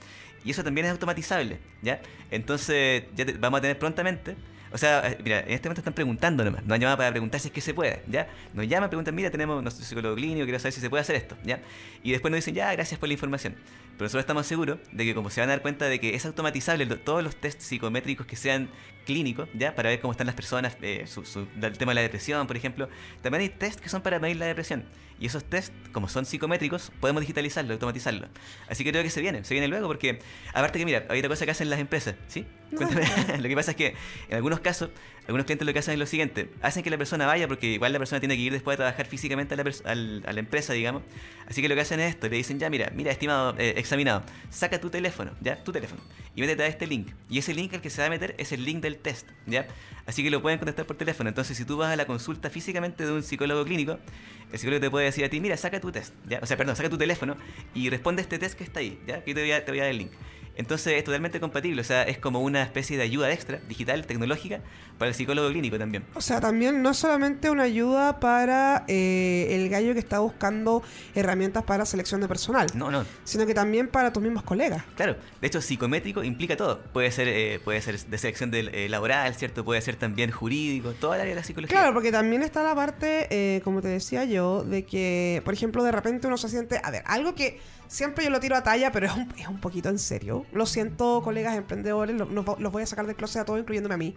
[0.43, 2.01] Y eso también es automatizable, ¿ya?
[2.31, 4.35] Entonces, ya te- vamos a tener prontamente.
[4.71, 6.63] O sea, eh, mira, en este momento están preguntando nomás.
[6.63, 8.27] Nos han llamado para preguntar si es que se puede, ¿ya?
[8.53, 11.37] Nos llaman, preguntan, mira, tenemos nuestro psicólogo clínico, quiero saber si se puede hacer esto,
[11.43, 11.59] ¿ya?
[12.03, 13.55] Y después nos dicen, ya, gracias por la información.
[13.97, 16.25] Pero nosotros estamos seguros de que como se van a dar cuenta de que es
[16.25, 18.69] automatizable todos los test psicométricos que sean
[19.07, 19.73] clínicos, ¿ya?
[19.73, 22.55] Para ver cómo están las personas, eh, su, su- el tema de la depresión, por
[22.57, 22.89] ejemplo.
[23.23, 24.83] También hay test que son para medir la depresión.
[25.19, 28.27] Y esos test, como son psicométricos, podemos digitalizarlo, automatizarlo.
[28.69, 30.19] Así que creo que se viene, se viene luego porque,
[30.53, 32.45] aparte que mira, hay otra cosa que hacen las empresas, ¿sí?
[32.75, 33.07] Cuéntame.
[33.41, 33.95] lo que pasa es que
[34.29, 34.89] en algunos casos,
[35.27, 37.93] algunos clientes lo que hacen es lo siguiente, hacen que la persona vaya porque igual
[37.93, 40.73] la persona tiene que ir después de trabajar físicamente a la, al- a la empresa,
[40.73, 41.03] digamos.
[41.47, 44.23] Así que lo que hacen es esto, le dicen, ya, mira, mira, estimado, eh, examinado,
[44.49, 45.63] saca tu teléfono, ¿ya?
[45.63, 46.01] Tu teléfono.
[46.35, 47.09] Y métete a este link.
[47.29, 49.67] Y ese link al que se va a meter es el link del test, ¿ya?
[50.05, 51.29] Así que lo pueden contestar por teléfono.
[51.29, 53.97] Entonces, si tú vas a la consulta físicamente de un psicólogo clínico,
[54.51, 56.39] el psicólogo te puede decir a ti, mira, saca tu test, ¿ya?
[56.41, 57.35] O sea, perdón, saca tu teléfono
[57.73, 59.15] y responde este test que está ahí, ¿ya?
[59.17, 60.11] Aquí te voy a, te voy a dar el link.
[60.57, 64.61] Entonces es totalmente compatible, o sea, es como una especie de ayuda extra, digital, tecnológica,
[64.97, 66.03] para el psicólogo clínico también.
[66.15, 70.81] O sea, también no solamente una ayuda para eh, el gallo que está buscando
[71.13, 74.83] herramientas para selección de personal, No, no, sino que también para tus mismos colegas.
[74.95, 76.79] Claro, de hecho psicométrico implica todo.
[76.91, 79.63] Puede ser, eh, puede ser de selección del, eh, laboral, ¿cierto?
[79.63, 81.77] Puede ser también jurídico, toda el área de la psicología.
[81.77, 85.83] Claro, porque también está la parte, eh, como te decía yo, de que, por ejemplo,
[85.83, 86.81] de repente uno se siente...
[86.83, 89.59] A ver, algo que siempre yo lo tiro a talla, pero es un, es un
[89.59, 90.45] poquito en serio.
[90.51, 93.95] Lo siento, colegas emprendedores, lo- los, los voy a sacar del closet a todos, incluyéndome
[93.95, 94.15] a mí.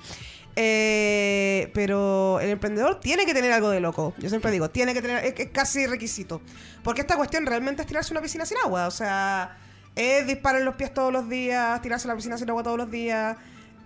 [0.57, 4.15] Eh, pero el emprendedor tiene que tener algo de loco.
[4.19, 5.25] Yo siempre digo, tiene que tener...
[5.25, 6.41] Es, es casi requisito.
[6.83, 8.87] Porque esta cuestión realmente es tirarse una piscina sin agua.
[8.87, 9.57] O sea,
[9.97, 12.91] es disparar los pies todos los días, tirarse a la piscina sin agua todos los
[12.91, 13.37] días.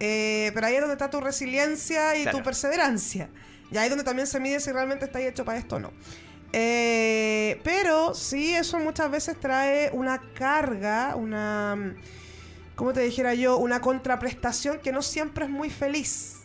[0.00, 2.38] Eh, pero ahí es donde está tu resiliencia y Claro.
[2.38, 3.28] tu perseverancia.
[3.70, 5.92] Y ahí es donde también se mide si realmente está hecho para esto o no.
[6.56, 11.96] Eh, pero sí, eso muchas veces trae una carga, una,
[12.76, 13.56] ¿cómo te dijera yo?
[13.56, 16.42] Una contraprestación que no siempre es muy feliz.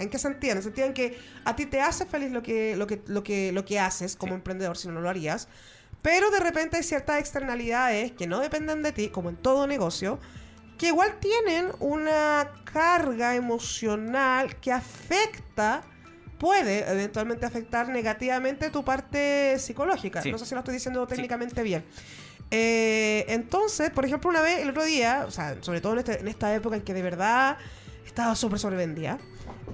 [0.00, 0.50] ¿En qué sentido?
[0.52, 3.22] En el sentido en que a ti te hace feliz lo que, lo que, lo
[3.22, 4.34] que, lo que haces como Sí.
[4.34, 5.46] emprendedor, si no, no lo harías.
[6.02, 10.18] Pero de repente hay ciertas externalidades que no dependen de ti, como en todo negocio,
[10.76, 15.82] que igual tienen una carga emocional que afecta,
[16.42, 20.20] puede eventualmente afectar negativamente tu parte psicológica.
[20.20, 20.32] Sí.
[20.32, 21.84] No sé si lo estoy diciendo técnicamente bien.
[22.50, 26.18] Eh, entonces, por ejemplo, una vez, el otro día, o sea, sobre todo en, este-
[26.18, 27.58] en esta época en que de verdad
[28.04, 29.18] estaba súper sobrevendida,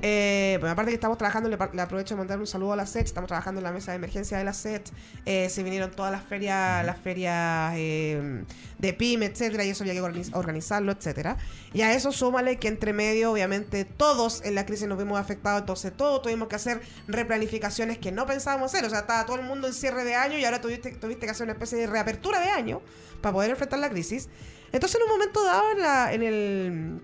[0.01, 3.07] Eh, bueno, aparte que estamos trabajando, le, aprovecho de mandar un saludo a la SET.
[3.07, 4.89] Estamos trabajando en la mesa de emergencia de la SET.
[5.26, 8.45] Eh, se vinieron todas las ferias, las ferias eh,
[8.78, 11.36] de PYME, etcétera, y eso había que organiz- organizarlo, etcétera.
[11.72, 15.61] Y a eso súmale que entre medio, obviamente, todos en la crisis nos vimos afectados,
[15.62, 18.86] entonces todos tuvimos que hacer replanificaciones que no pensábamos hacer.
[18.86, 21.32] O sea, estaba todo el mundo en cierre de año y ahora tuviste, tuviste que
[21.32, 22.82] hacer una especie de reapertura de año
[23.20, 24.28] para poder enfrentar la crisis.
[24.70, 27.01] Entonces, en un momento dado, en, la, en el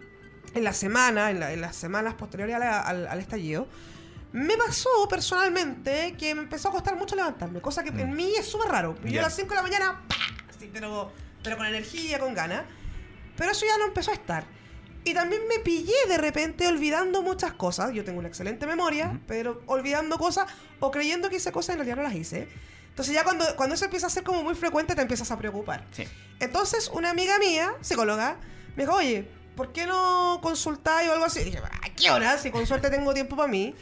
[0.54, 3.68] en la semana, en, la- en las semanas posteriores la- al, al estallido,
[4.32, 8.46] me pasó personalmente que me empezó a costar mucho levantarme, cosa que en mí es
[8.46, 8.96] súper raro.
[9.04, 10.00] Yo a las 5 de la mañana.
[10.48, 12.64] Así, pero, pero con energía, con ganas.
[13.36, 14.44] Pero eso ya no empezó a estar.
[15.04, 17.92] Y también me pillé de repente olvidando muchas cosas.
[17.92, 20.46] Yo tengo una excelente memoria, pero olvidando cosas
[20.80, 22.48] o creyendo que hice cosas y en realidad no las hice.
[22.88, 25.84] Entonces ya cuando, cuando eso empieza a ser como muy frecuente te empiezas a preocupar.
[25.92, 26.04] Sí.
[26.40, 28.36] Entonces, una amiga mía, psicóloga,
[28.76, 31.40] me dijo, oye, ¿por qué no consultáis o algo así?
[31.40, 32.38] Y dije, ¿a qué hora?
[32.38, 33.74] Si con suerte tengo tiempo para mí.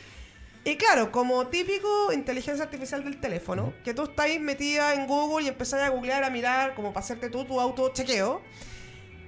[0.65, 5.49] Y claro, como típico inteligencia artificial del teléfono, que tú estás metida en Google y
[5.49, 8.41] empezás a googlear, a mirar, como para hacerte tú tu auto chequeo.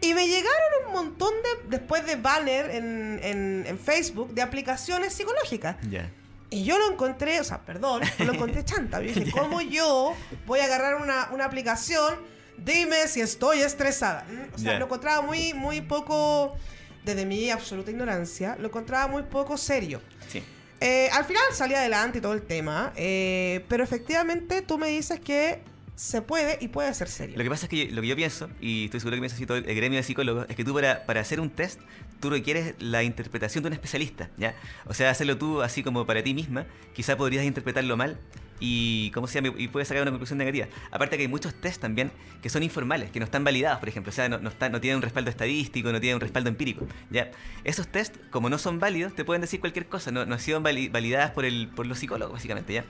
[0.00, 5.12] Y me llegaron un montón de, después de banner en, en- en Facebook, de aplicaciones
[5.14, 5.76] psicológicas.
[5.90, 6.10] Ya.
[6.50, 9.00] Y yo lo encontré, o sea, perdón, lo encontré chanta.
[9.00, 10.14] Yo dije, ¿cómo yo
[10.46, 12.14] voy a agarrar una, una aplicación?
[12.56, 14.24] Dime si estoy estresada.
[14.30, 14.54] ¿Mm?
[14.54, 16.56] O sea, lo encontraba muy, muy poco,
[17.04, 20.00] desde mi absoluta ignorancia, lo encontraba muy poco serio.
[20.28, 20.42] Sí.
[20.80, 25.20] Eh, al final salí adelante y todo el tema, eh, pero efectivamente tú me dices
[25.20, 25.62] que
[25.96, 27.36] se puede y puede ser serio.
[27.38, 29.36] Lo que pasa es que yo- lo que yo pienso, y estoy seguro que piensa
[29.36, 31.80] así todo el el gremio de psicólogos, es que tú para, para hacer un test,
[32.24, 34.54] tú requieres la interpretación de un especialista, ¿ya?
[34.86, 36.64] O sea, hacerlo tú así como para ti misma,
[36.94, 38.16] quizá podrías interpretarlo mal
[38.60, 39.54] y, ¿cómo se llama?
[39.58, 40.66] y puedes sacar una conclusión negativa.
[40.90, 42.10] Aparte que hay muchos test también
[42.40, 44.80] que son informales, que no están validados, por ejemplo, o sea, no, no, están- no
[44.80, 47.30] tienen un respaldo estadístico, no tienen un respaldo empírico, ¿ya?
[47.64, 50.62] Esos test, como no son válidos, te pueden decir cualquier cosa, no, no han sido
[50.62, 52.84] vali- validadas por, el, por los psicólogos, básicamente, ¿ya?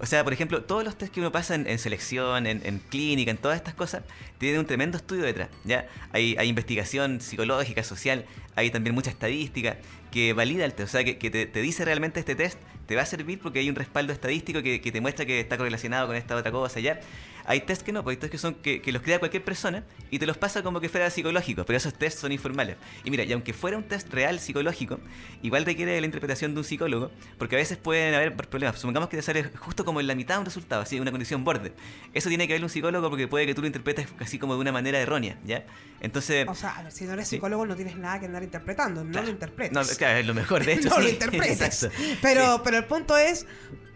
[0.00, 2.78] O sea, por ejemplo, todos los test que uno pasa en, en selección, en, en
[2.78, 4.02] clínica, en todas estas cosas,
[4.38, 5.48] tienen un tremendo estudio detrás.
[5.64, 5.86] ¿ya?
[6.12, 8.24] Hay, hay investigación psicológica, social,
[8.56, 9.78] hay también mucha estadística
[10.10, 10.88] que valida el test.
[10.88, 13.76] O sea, que, te dice realmente este test te va a servir porque hay un
[13.76, 16.80] respaldo estadístico que, que te muestra que está correlacionado con esta otra cosa.
[16.80, 17.00] ¿ya?
[17.44, 19.84] Hay test que no, pues hay test que son que, que los crea cualquier persona
[20.10, 22.76] y te los pasa como que fuera psicológico, pero esos tests son informales.
[23.04, 25.00] Y mira, y aunque fuera un test real psicológico,
[25.42, 28.78] igual requiere la interpretación de un psicólogo, porque a veces pueden haber problemas.
[28.78, 31.44] Supongamos que te sale justo como en la mitad de un resultado, así, una condición
[31.44, 31.72] borde.
[32.14, 34.60] Eso tiene que ver un psicólogo porque puede que tú lo interpretes así como de
[34.60, 35.64] una manera errónea, ¿ya?
[36.00, 36.46] Entonces...
[36.48, 37.36] O sea, a ver, si no eres Sí.
[37.36, 39.26] psicólogo no tienes nada que andar interpretando, no Claro.
[39.26, 39.72] lo interpretes.
[39.72, 40.88] No, claro, es lo mejor, de hecho.
[40.90, 41.88] no lo interpretes.
[42.20, 42.60] Pero, Sí.
[42.64, 43.46] pero el punto es,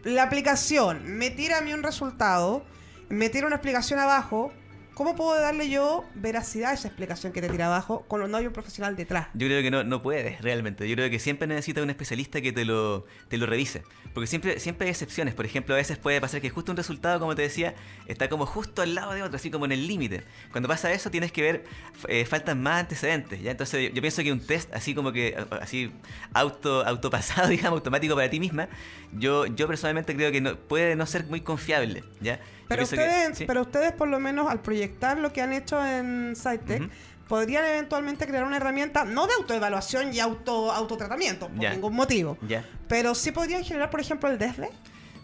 [0.04, 2.64] la aplicación me tira a mí un resultado,
[3.08, 4.52] me tira una explicación abajo.
[4.94, 8.46] ¿Cómo puedo darle yo veracidad a esa explicación que te tira abajo cuando no hay
[8.46, 9.28] un profesional detrás?
[9.34, 10.88] Yo creo que no, no puedes realmente.
[10.88, 13.82] Yo creo que siempre necesitas un especialista que te lo, te lo revise.
[14.14, 15.34] Porque siempre, siempre hay excepciones.
[15.34, 17.74] Por ejemplo, a veces puede pasar que justo un resultado, como te decía,
[18.06, 20.24] está como justo al lado de otro, así como en el límite.
[20.50, 21.64] Cuando pasa eso, tienes que ver,
[22.08, 23.42] eh, faltan más antecedentes.
[23.42, 23.50] ¿ya?
[23.50, 25.92] Entonces, yo, pienso que un test así como que, así,
[26.32, 28.70] auto, autopasado, digamos, automático para ti misma,
[29.12, 32.02] yo, yo personalmente creo que no, puede no ser muy confiable.
[32.22, 32.40] ¿ya?
[32.68, 33.44] Pero pienso que- ustedes, sí.
[33.46, 36.90] pero ustedes por lo menos al proyectar lo que han hecho en SciTech, Ujú.
[37.28, 41.72] podrían eventualmente crear una herramienta, no de autoevaluación y auto autotratamiento, por Ya.
[41.72, 42.38] ningún motivo.
[42.46, 42.64] Ya.
[42.88, 44.70] Pero sí podrían generar, por ejemplo, el DESDE.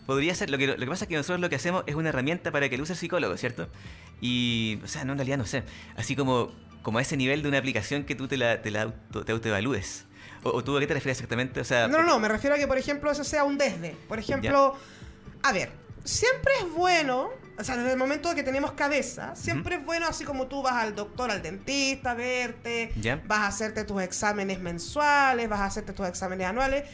[0.07, 2.09] Podría ser, lo que, lo que pasa es que nosotros lo que hacemos es una
[2.09, 3.69] herramienta para que lo use el psicólogo, ¿cierto?
[4.21, 5.63] Y, o sea, no, en realidad no sé,
[5.97, 6.51] así como,
[6.83, 9.33] como a ese nivel de una aplicación que tú te la, te la auto, te
[9.33, 10.05] autoevalúes.
[10.45, 11.61] O, o tú a qué te refieres exactamente?
[11.61, 13.91] O sea, No, no, no, me refiero a que, por ejemplo, eso sea un desde.
[14.09, 14.75] Por ejemplo,
[15.45, 15.71] a ver,
[16.05, 20.25] siempre es bueno, o sea, desde el momento que tenemos cabeza, siempre es bueno, así
[20.25, 22.93] como tú vas al doctor, al dentista, a verte,
[23.27, 26.85] vas a hacerte tus exámenes mensuales, vas a hacerte tus exámenes anuales.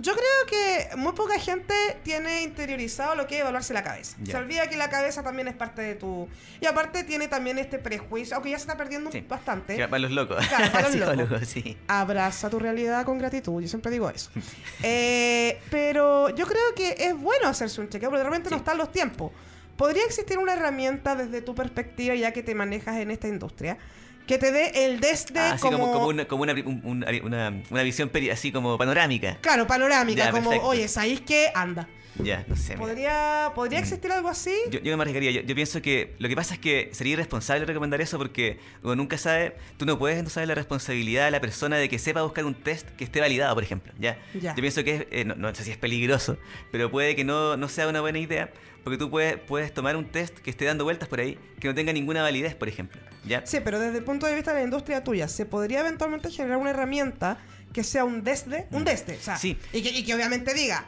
[0.00, 1.72] Yo creo que muy poca gente
[2.02, 4.16] tiene interiorizado lo que es evaluarse la cabeza.
[4.22, 4.32] Ya.
[4.32, 6.28] Se olvida que la cabeza también es parte de tu...
[6.60, 9.20] Y aparte tiene también este prejuicio, aunque ya se está perdiendo Sí.
[9.28, 9.76] bastante.
[9.86, 10.44] para los locos.
[10.48, 11.46] Claro, para los locos.
[11.48, 11.76] Sí.
[11.86, 14.30] Abraza tu realidad con gratitud, yo siempre digo eso.
[14.82, 18.76] Eh, pero yo creo que es bueno hacerse un chequeo, porque de repente no están
[18.78, 19.32] los tiempos.
[19.76, 23.78] ¿Podría existir una herramienta desde tu perspectiva, ya que te manejas en esta industria,
[24.26, 25.78] que te dé el desde Ah, así como...
[25.78, 29.38] como, como, una, como una, un- un- una, una visión peri- así como panorámica.
[29.40, 30.68] Claro, panorámica, Ya, como, perfecto.
[30.68, 31.50] oye, ¿sabéis qué?
[31.54, 31.88] Anda.
[32.22, 32.76] Ya, no sé.
[32.76, 34.54] ¿Podría, ¿podría existir algo así?
[34.70, 35.30] Yo, yo me arriesgaría.
[35.32, 38.94] Yo, yo pienso que lo que pasa es que sería irresponsable recomendar eso porque uno
[38.94, 42.22] nunca sabe, tú no puedes no saber la responsabilidad de la persona de que sepa
[42.22, 43.92] buscar un test que esté validado, por ejemplo.
[43.98, 44.16] ¿ya?
[44.40, 44.54] Ya.
[44.54, 46.38] Yo pienso que es, eh, no, no sé si es peligroso,
[46.70, 48.52] pero puede que no, no sea una buena idea
[48.84, 51.74] porque tú puedes, puedes tomar un test que esté dando vueltas por ahí que no
[51.74, 53.00] tenga ninguna validez, por ejemplo.
[53.26, 53.44] ¿ya?
[53.46, 56.58] Sí, pero desde el punto de vista de la industria tuya, ¿se podría eventualmente generar
[56.58, 57.38] una herramienta
[57.72, 59.58] que sea un desde, un desde, o sea, Sí.
[59.72, 60.84] y, que, y que obviamente diga,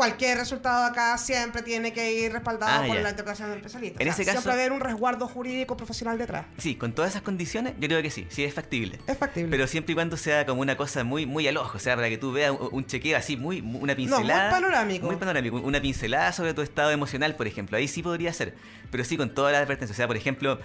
[0.00, 3.02] cualquier resultado acá siempre tiene que ir respaldado Ah, por ya.
[3.02, 4.02] la interpretación del especialista.
[4.02, 6.46] En O sea, ese caso- siempre haber un resguardo jurídico profesional detrás.
[6.56, 8.98] Sí, con todas esas condiciones, yo creo que sí, sí es factible.
[9.06, 9.50] Es factible.
[9.50, 12.08] Pero siempre y cuando sea como una cosa muy muy al ojo, o sea, para
[12.08, 14.50] que tú veas un, un chequeo así, muy, muy- una pincelada.
[14.50, 15.04] panorámico.
[15.06, 15.56] Muy panorámico.
[15.58, 17.76] Una pincelada sobre tu estado emocional, por ejemplo.
[17.76, 18.54] Ahí sí podría ser.
[18.90, 19.94] Pero sí con todas las advertencias.
[19.94, 20.58] O sea, por ejemplo,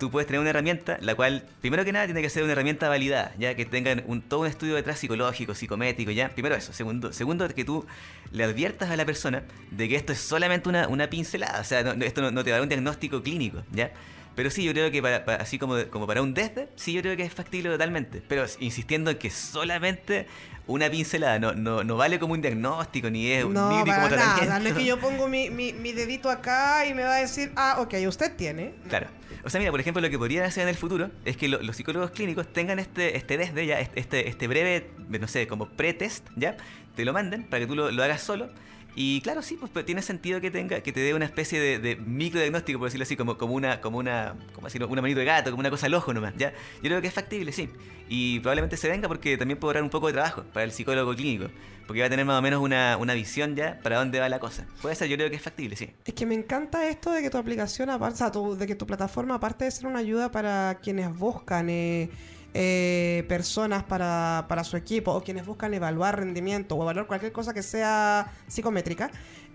[0.00, 2.88] tú puedes tener una herramienta, la cual, primero que nada, tiene que ser una herramienta
[2.88, 6.30] validada, ya que tenga un, todo un estudio detrás psicológico, psicométrico, ya.
[6.30, 6.72] Primero eso.
[6.72, 7.86] Segundo, segundo que tú
[8.32, 11.60] le adviertas a la persona de que esto es solamente una, una pincelada.
[11.60, 13.92] O sea, no- esto no, no te va a dar un diagnóstico clínico, ¿ya?
[14.34, 17.02] Pero sí, yo creo que para, para- así como, como para un desde, sí yo
[17.02, 18.22] creo que es factible totalmente.
[18.26, 20.26] Pero insistiendo en que solamente
[20.66, 24.08] una pincelada no, no, no vale como un diagnóstico, ni es No, ni, ni como
[24.08, 24.08] nada.
[24.08, 24.58] tratamiento.
[24.60, 27.52] No es que yo pongo mi, mi, mi dedito acá y me va a decir,
[27.56, 28.72] ah, ok, usted tiene.
[28.88, 29.08] Claro.
[29.44, 31.62] O sea, mira, por ejemplo, lo que podrían hacer en el futuro es que lo-
[31.62, 36.26] los psicólogos clínicos tengan este, este desde ya, este, este breve, no sé, como pre-test,
[36.36, 36.56] ¿ya?
[36.96, 38.50] Te lo manden para que tú lo, lo hagas solo.
[38.96, 41.78] Y claro, sí, pues, pues, tiene sentido que tenga, que te dé una especie de,
[41.78, 45.26] de microdiagnóstico, por decirlo así, como, como una, como una, como decirlo, una manito de
[45.26, 46.50] gato, como una cosa al ojo nomás, ¿ya?
[46.82, 47.68] Yo creo que es factible, sí.
[48.08, 51.14] Y probablemente se venga porque también puede ahorrar un poco de trabajo para el psicólogo
[51.14, 51.46] clínico.
[51.86, 54.38] Porque va a tener más o menos una, una visión ya para dónde va la
[54.38, 54.64] cosa.
[54.80, 55.90] Puede ser, yo creo que es factible, sí.
[56.04, 58.76] Es que me encanta esto de que tu aplicación, aparte, o sea, tu- de que
[58.76, 62.08] tu plataforma, aparte de ser una ayuda para quienes buscan eh,
[62.54, 67.54] eh, personas para, para su equipo o quienes buscan evaluar rendimiento o evaluar cualquier cosa
[67.54, 69.10] que sea psicométrica,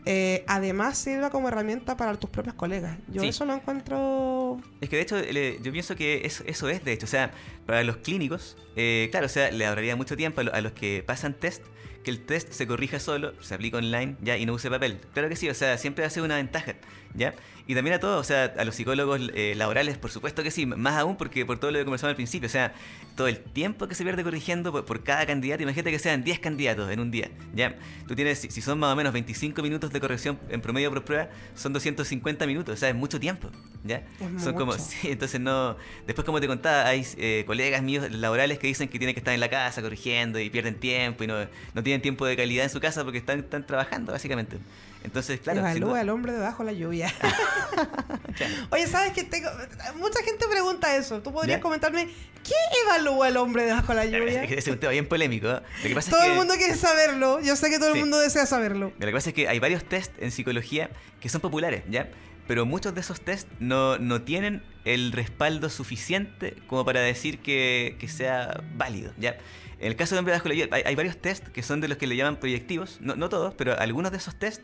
[0.07, 2.97] eh, además sirva como herramienta para tus propios colegas.
[3.07, 3.29] Yo Sí.
[3.29, 4.61] eso lo encuentro...
[4.79, 7.31] Es que de hecho, le- yo pienso que eso, eso es, de hecho, o sea,
[7.65, 10.73] para los clínicos, eh, claro, o sea, le ahorraría mucho tiempo a, lo- a los
[10.73, 11.63] que pasan test,
[12.03, 14.99] que el test se corrija solo, se aplica online, ya, y no use papel.
[15.13, 16.75] Claro que sí, o sea, siempre ser una ventaja,
[17.16, 17.34] ¿ya?
[17.68, 20.68] Y también a todos, o sea, a los psicólogos eh, laborales, por supuesto que sí,
[20.68, 22.74] más aún porque por todo lo que conversamos al principio, o sea,
[23.16, 26.39] todo el tiempo que se pierde corrigiendo por, por cada candidato, imagínate que sean 10
[26.39, 27.76] candidatos en un día, ¿ya?
[28.07, 31.30] Tú tienes, si, son más o menos 25 minutos de corrección en promedio por prueba,
[31.55, 33.49] son 250 minutos, o sea, es mucho tiempo,
[33.84, 34.03] ¿ya?
[34.20, 34.84] Es son como, mucho.
[34.84, 38.99] sí, entonces no, después como te contaba, hay eh, colegas míos laborales que dicen que
[38.99, 41.36] tienen que estar en la casa corrigiendo y pierden tiempo y no,
[41.74, 44.57] no tienen tiempo de calidad en su casa porque están, están trabajando, básicamente.
[45.05, 47.13] Entonces, claro, Evalúa al hombre debajo de la lluvia.
[48.71, 49.23] Oye, ¿sabes qué?
[49.23, 49.49] Tengo...
[49.97, 51.21] Mucha gente pregunta eso.
[51.21, 51.61] ¿Tú podrías ¿Ya?
[51.61, 52.07] comentarme
[52.43, 52.53] qué
[52.85, 54.43] evalúa al hombre debajo de la lluvia?
[54.43, 55.47] Es un tema bien polémico.
[55.47, 55.61] ¿eh?
[55.83, 57.39] Lo que pasa Todo es que, el mundo quiere saberlo.
[57.41, 57.99] Yo sé que todo el Sí.
[57.99, 58.91] mundo desea saberlo.
[58.97, 60.89] Lo que pasa es que hay varios test en psicología
[61.19, 62.09] que son populares, ¿ya?
[62.47, 67.95] Pero muchos de esos test no, no tienen el respaldo suficiente como para decir que,
[67.99, 69.37] que sea válido, ¿ya?
[69.79, 71.87] En el caso de hombre bajo la lluvia, hay, hay varios test que son de
[71.87, 74.61] los que le llaman proyectivos, no, no todos, pero algunos de esos test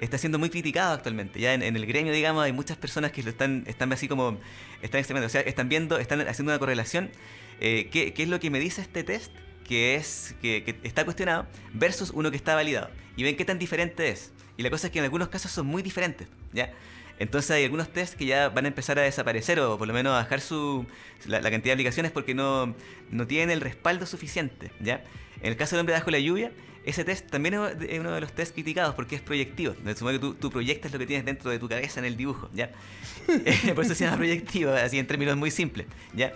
[0.00, 1.40] están siendo muy criticados actualmente.
[1.40, 4.38] Ya en, en el gremio, digamos, hay muchas personas que lo están, están así como,
[4.82, 7.10] están o sea, están viendo, están haciendo una correlación.
[7.60, 9.32] eh, ¿qué, qué es lo que me dice este test?
[9.68, 14.08] que es que está cuestionado versus uno que está validado y ven qué tan diferente
[14.08, 16.72] es y la cosa es que en algunos casos son muy diferentes ya
[17.18, 20.12] entonces hay algunos tests que ya van a empezar a desaparecer o por lo menos
[20.12, 20.86] a bajar su
[21.26, 22.74] la, la cantidad de aplicaciones porque no,
[23.10, 25.04] no tienen el respaldo suficiente ya
[25.42, 26.50] en el caso del hombre bajo la lluvia
[26.88, 29.74] ese test también es uno de los tests criticados porque es proyectivo.
[29.84, 32.16] De sumo que tú, tú proyectas lo que tienes dentro de tu cabeza en el
[32.16, 32.70] dibujo, ¿ya?
[33.28, 36.32] Eh, Por eso se llama proyectivo, así en términos muy simples, ¿ya?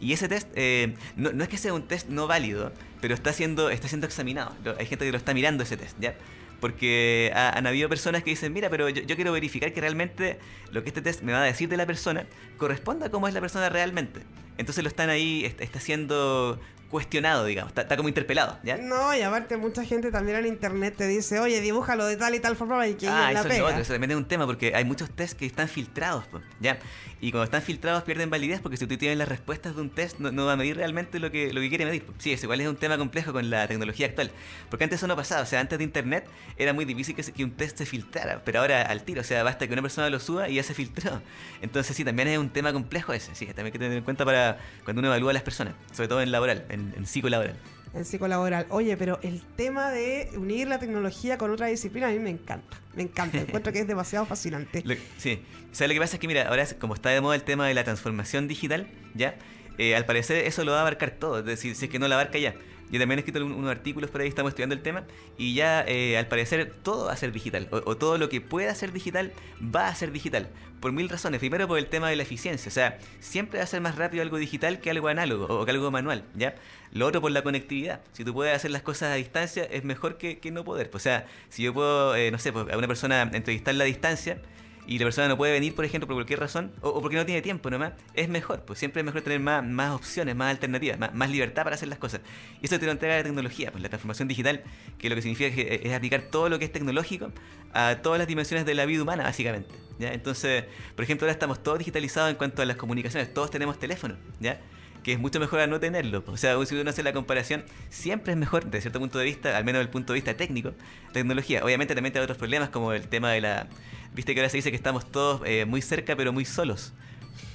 [0.00, 3.32] Y ese test, eh, no, no es que sea un test no válido, pero está
[3.32, 4.54] siendo, está siendo examinado.
[4.78, 6.14] Hay gente que lo está mirando ese test, ¿ya?
[6.60, 10.38] Porque ha- han habido personas que dicen, mira, pero yo, yo quiero verificar que realmente
[10.72, 12.26] lo que este test me va a decir de la persona
[12.58, 14.20] corresponda a cómo es la persona realmente.
[14.58, 16.60] Entonces lo están ahí, est- está siendo
[16.94, 18.76] cuestionado, digamos, está, está como interpelado, ¿ya?
[18.76, 22.38] No, y aparte mucha gente también en internet te dice, oye, dibújalo de tal y
[22.38, 24.46] tal forma y que Ah, la eso es lo otro, eso también es un tema
[24.46, 26.24] porque hay muchos tests que están filtrados,
[26.60, 26.78] ¿ya?
[27.20, 30.20] Y cuando están filtrados pierden validez porque si tú tienes las respuestas de un test
[30.20, 32.04] no, no va a medir realmente lo que, lo que quiere medir.
[32.18, 34.30] Sí, eso igual es un tema complejo con la tecnología actual.
[34.68, 36.26] Porque antes eso no pasaba, o sea, antes de internet
[36.58, 39.42] era muy difícil que, que un test se filtrara, pero ahora al tiro, o sea,
[39.42, 41.22] basta que una persona lo suba y ya se filtró.
[41.62, 44.24] Entonces sí, también es un tema complejo ese, sí, también hay que tener en cuenta
[44.24, 47.56] para cuando uno evalúa a las personas, sobre todo en laboral, en, en psicolaboral.
[47.94, 48.66] En psicolaboral.
[48.70, 52.76] Oye, pero el tema de unir la tecnología con otra disciplina a mí me encanta.
[52.94, 53.38] Me encanta.
[53.38, 54.82] Encuentro que es demasiado fascinante.
[54.84, 55.40] Lo- sí.
[55.70, 57.66] O sea, lo que pasa es que, mira, ahora como está de moda el tema
[57.68, 59.36] de la transformación digital, ¿ya?
[59.78, 62.06] Eh, al parecer eso lo va a abarcar todo, es decir, si es que no
[62.08, 62.54] lo abarca ya.
[62.90, 65.04] Yo también he escrito un- unos artículos por ahí, estamos estudiando el tema,
[65.38, 68.74] y ya eh, al parecer todo va a ser digital, o, todo lo que pueda
[68.74, 69.32] ser digital
[69.74, 70.48] va a ser digital,
[70.80, 71.40] por mil razones.
[71.40, 74.22] Primero por el tema de la eficiencia, o sea, siempre va a ser más rápido
[74.22, 76.54] algo digital que algo análogo o que algo manual, ¿ya?
[76.92, 78.00] Lo otro por la conectividad.
[78.12, 80.90] Si tú puedes hacer las cosas a distancia, es mejor que, que no poder.
[80.92, 84.40] O sea, si yo puedo, eh, no sé, pues, a una persona entrevistarla a distancia,
[84.86, 87.42] y la persona no puede venir, por ejemplo, por cualquier razón, o, porque no tiene
[87.42, 88.62] tiempo nomás, es mejor.
[88.62, 91.88] Pues siempre es mejor tener más, más opciones, más alternativas, más, más libertad para hacer
[91.88, 92.20] las cosas.
[92.60, 94.62] Y eso te lo entrega la tecnología, pues la transformación digital,
[94.98, 97.32] que lo que significa es aplicar todo lo que es tecnológico
[97.72, 99.74] a todas las dimensiones de la vida humana, básicamente.
[99.98, 100.12] ¿ya?
[100.12, 100.64] Entonces,
[100.94, 104.60] por ejemplo, ahora estamos todos digitalizados en cuanto a las comunicaciones, todos tenemos teléfono, ¿ya?
[105.04, 106.24] que es mucho mejor a no tenerlo.
[106.26, 109.56] O sea, si uno hace la comparación, siempre es mejor, desde cierto punto de vista,
[109.56, 110.72] al menos desde el punto de vista técnico,
[111.12, 111.62] tecnología.
[111.62, 113.68] Obviamente también hay otros problemas como el tema de la...
[114.14, 116.92] Viste que ahora se dice que estamos todos eh, muy cerca pero muy solos.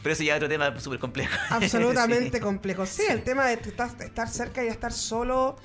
[0.04, 1.32] Pero eso ya es otro tema súper complejo.
[1.50, 2.44] Absolutamente Sí.
[2.44, 2.86] complejo.
[2.86, 5.58] Sí, el tema de estar, cerca y estar solo,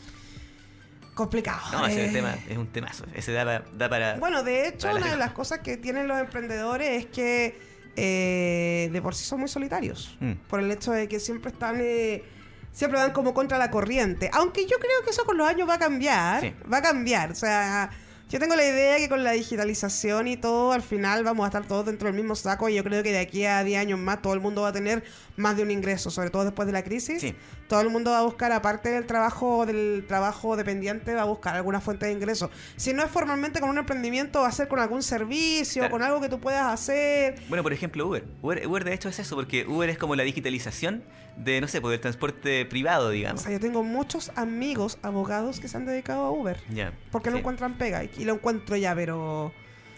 [1.14, 1.60] complicado.
[1.72, 3.04] No, ese Eh, tema es un temazo.
[3.14, 4.16] Ese da, pa- da para...
[4.16, 7.58] Bueno, de hecho, Para una de las cosas que tienen los emprendedores es que
[7.96, 10.16] eh, de por sí son muy solitarios.
[10.20, 10.32] Mm.
[10.48, 11.76] Por el hecho de que siempre están.
[11.80, 12.24] eh,
[12.72, 14.30] siempre van como contra la corriente.
[14.32, 16.40] Aunque yo creo que eso con los años va a cambiar.
[16.40, 16.52] Sí.
[16.72, 17.30] Va a cambiar.
[17.30, 17.90] O sea.
[18.34, 21.68] Yo tengo la idea que con la digitalización y todo, al final vamos a estar
[21.68, 24.22] todos dentro del mismo saco y yo creo que de aquí a 10 años más
[24.22, 25.04] todo el mundo va a tener
[25.36, 27.20] más de un ingreso, sobre todo después de la crisis.
[27.20, 27.34] Sí.
[27.68, 31.56] Todo el mundo va a buscar, aparte del trabajo del trabajo dependiente, va a buscar
[31.56, 32.50] alguna fuente de ingreso.
[32.76, 35.92] Si no es formalmente con un emprendimiento, va a ser con algún servicio, Claro.
[35.92, 37.36] con algo que tú puedas hacer.
[37.48, 38.24] Bueno, por ejemplo, Uber.
[38.42, 38.66] Uber.
[38.66, 41.02] Uber de hecho es eso, porque Uber es como la digitalización
[41.36, 43.42] de, no sé, pues, del transporte privado, O digamos.
[43.42, 46.60] sea, yo tengo muchos amigos abogados que se han dedicado a Uber.
[46.70, 46.92] Ya.
[47.10, 47.40] Porque no Sí.
[47.40, 48.04] encuentran pega.
[48.04, 49.52] Y lo encuentro ya, pero.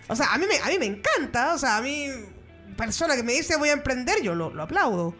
[0.09, 1.53] O sea, a mí me, a mí me encanta.
[1.55, 2.07] O sea, a mí,
[2.77, 5.15] persona que me dice voy a emprender, yo lo, lo aplaudo.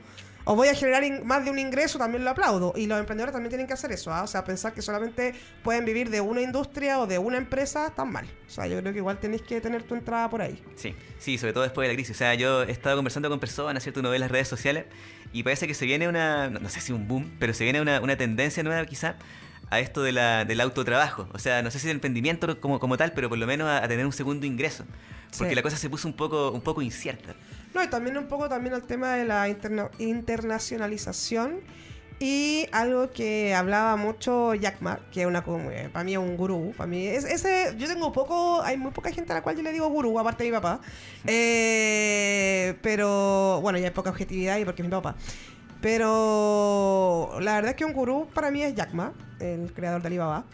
[0.49, 2.73] O voy a generar más de un ingreso, también lo aplaudo.
[2.77, 4.13] Y los emprendedores también tienen que hacer eso.
[4.13, 4.23] ¿ah?
[4.23, 5.35] O sea, pensar que solamente
[5.65, 8.27] pueden vivir de una industria o de una empresa, tan mal.
[8.47, 10.63] O sea, yo creo que igual tenéis que tener tu entrada por ahí.
[10.77, 12.15] Sí, sí, sobre todo después de la crisis.
[12.15, 13.99] O sea, yo he estado conversando con personas, ¿cierto?
[14.01, 14.85] Uno ve las redes sociales
[15.33, 17.81] y parece que se viene una, no no sé si un boom, pero se viene
[17.81, 19.17] una, una tendencia nueva quizá
[19.69, 21.29] a esto de la, del autotrabajo.
[21.33, 23.83] O sea, no sé si el emprendimiento como, como tal, pero por lo menos a,
[23.85, 24.85] a tener un segundo ingreso.
[25.37, 25.55] Porque Sí.
[25.57, 27.35] la cosa se puso un poco, un poco incierta.
[27.77, 31.61] No, y también un poco también el tema de la interna- internacionalización
[32.19, 36.19] y algo que hablaba mucho Jack Ma, que es una como, eh, para mí es
[36.19, 39.43] un gurú, para mí es, ese yo tengo poco, hay muy poca gente a la
[39.43, 40.81] cual yo le digo gurú, aparte de mi papá.
[41.27, 45.15] Eh, pero bueno, ya hay poca objetividad y porque es mi papá.
[45.83, 50.07] Pero la verdad es que un gurú para mí es Jack Ma, el creador de
[50.07, 50.47] Alibaba.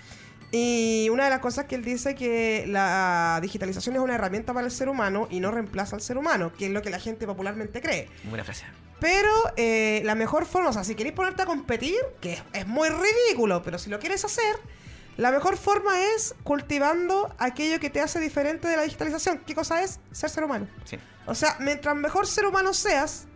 [0.54, 4.66] Y una de las cosas que él dice que la digitalización es una herramienta para
[4.66, 7.26] el ser humano y no reemplaza al ser humano, que es lo que la gente
[7.26, 8.08] popularmente cree.
[8.24, 8.66] Buena frase.
[9.00, 12.66] Pero eh, la mejor forma, o sea, si queréis ponerte a competir, que es, es
[12.66, 14.56] muy ridículo, pero si lo quieres hacer,
[15.16, 19.42] la mejor forma es cultivando aquello que te hace diferente de la digitalización.
[19.46, 20.00] ¿Qué cosa es?
[20.10, 20.68] Ser ser humano.
[20.84, 20.98] Sí.
[21.26, 23.26] O sea, mientras mejor ser humano seas,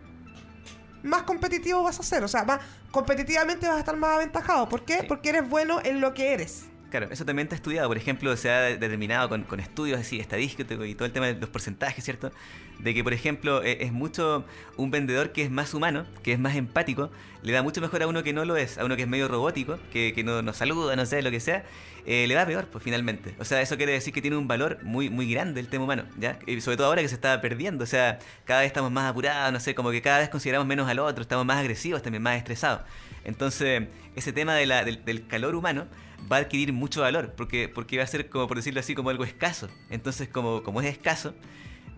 [1.03, 2.25] más competitivo vas a ser.
[2.25, 2.61] O sea, más
[2.91, 4.69] competitivamente vas a estar más aventajado.
[4.69, 5.01] ¿Por qué?
[5.01, 5.07] Sí.
[5.07, 6.67] Porque eres bueno en lo que eres.
[6.89, 7.89] Claro, eso también está estudiado.
[7.89, 11.35] Por ejemplo, se ha determinado con, con estudios así, estadísticos y todo el tema de
[11.35, 12.31] los porcentajes, ¿cierto?
[12.79, 14.45] De que, por ejemplo, e- es mucho
[14.77, 17.11] un vendedor que es más humano, que es más empático,
[17.43, 19.27] le da mucho mejor a uno que no lo es, a uno que es medio
[19.27, 21.65] robótico, que, que no nos saluda, no sé, lo que sea,
[22.07, 23.35] eh, le va peor, pues finalmente.
[23.41, 26.05] O sea, eso quiere decir que tiene un valor muy, muy grande el tema humano,
[26.19, 26.39] ¿ya?
[26.47, 29.53] Y sobre todo ahora que se está perdiendo, o sea, cada vez estamos más apurados,
[29.53, 32.37] no sé, como que cada vez consideramos menos al otro, estamos más agresivos, también más
[32.37, 32.83] estresados.
[33.25, 35.87] Entonces, ese tema de la- del, del calor humano
[36.31, 39.11] va a adquirir mucho valor, porque, porque va a ser, como por decirlo así, como
[39.11, 39.69] algo escaso.
[39.91, 41.35] Entonces, como, como es escaso,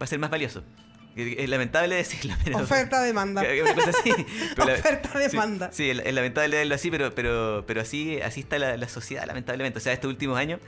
[0.00, 0.62] va a ser más valioso.
[1.16, 2.58] Es lamentable decirlo, pero...
[3.62, 4.12] Una cosa así.
[4.54, 5.70] Pero la- Oferta-demanda.
[5.72, 9.26] Sí, sí, es, lamentable verlo así, pero, pero, pero así, así está la, la sociedad,
[9.26, 9.78] lamentablemente.
[9.78, 10.60] O sea, estos últimos años,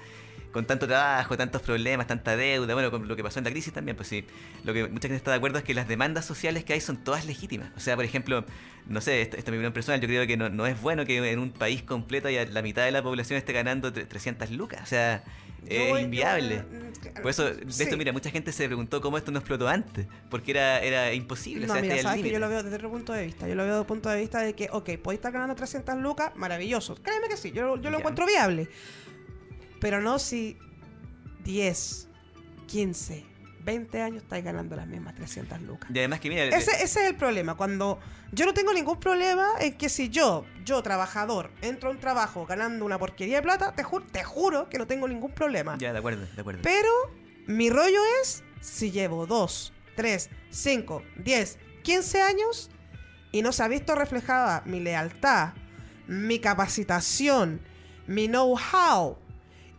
[0.52, 3.72] con tanto trabajo, tantos problemas, tanta deuda, bueno, con lo que pasó en la crisis
[3.72, 4.24] también, pues sí,
[4.64, 6.96] lo que mucha gente está de acuerdo es que las demandas sociales que hay son
[7.04, 7.70] todas legítimas.
[7.76, 8.44] O sea, por ejemplo,
[8.86, 11.04] no sé, esta, esta es mi opinión personal, yo creo que no, no es bueno
[11.06, 14.50] que en un país completo haya la mitad de la población esté ganando tre- 300
[14.50, 14.80] lucas.
[14.82, 15.22] O sea,
[15.66, 16.62] es inviable.
[16.62, 17.82] mm, claro, Por eso, de sí.
[17.84, 21.66] esto, mira, mucha gente se preguntó cómo esto no explotó antes, porque era, era imposible.
[21.66, 23.46] No, o sea, mira, sabes que yo lo veo desde otro punto de vista.
[23.46, 25.96] Yo lo veo desde el punto de vista de que, ok, podéis estar ganando 300
[25.98, 26.96] lucas, maravilloso.
[26.96, 27.98] Créeme que sí, yo, yo lo Ya.
[27.98, 28.68] encuentro viable.
[29.80, 30.56] Pero no si
[31.44, 32.08] 10,
[32.66, 33.24] 15,
[33.64, 35.90] 20 años estáis ganando las mismas 300 lucas.
[35.92, 37.54] Y además que, mira, Ese, ese es el problema.
[37.56, 37.98] Cuando
[38.32, 42.46] yo no tengo ningún problema en que si yo, yo trabajador, entro a un trabajo
[42.46, 45.76] ganando una porquería de plata, te, ju- te juro que no tengo ningún problema.
[45.78, 46.60] Ya, de acuerdo, de acuerdo.
[46.62, 46.90] Pero
[47.46, 52.70] mi rollo es si llevo 2, 3, 5, 10, 15 años
[53.32, 55.54] y no se ha visto reflejada mi lealtad,
[56.06, 57.60] mi capacitación,
[58.06, 59.18] mi know-how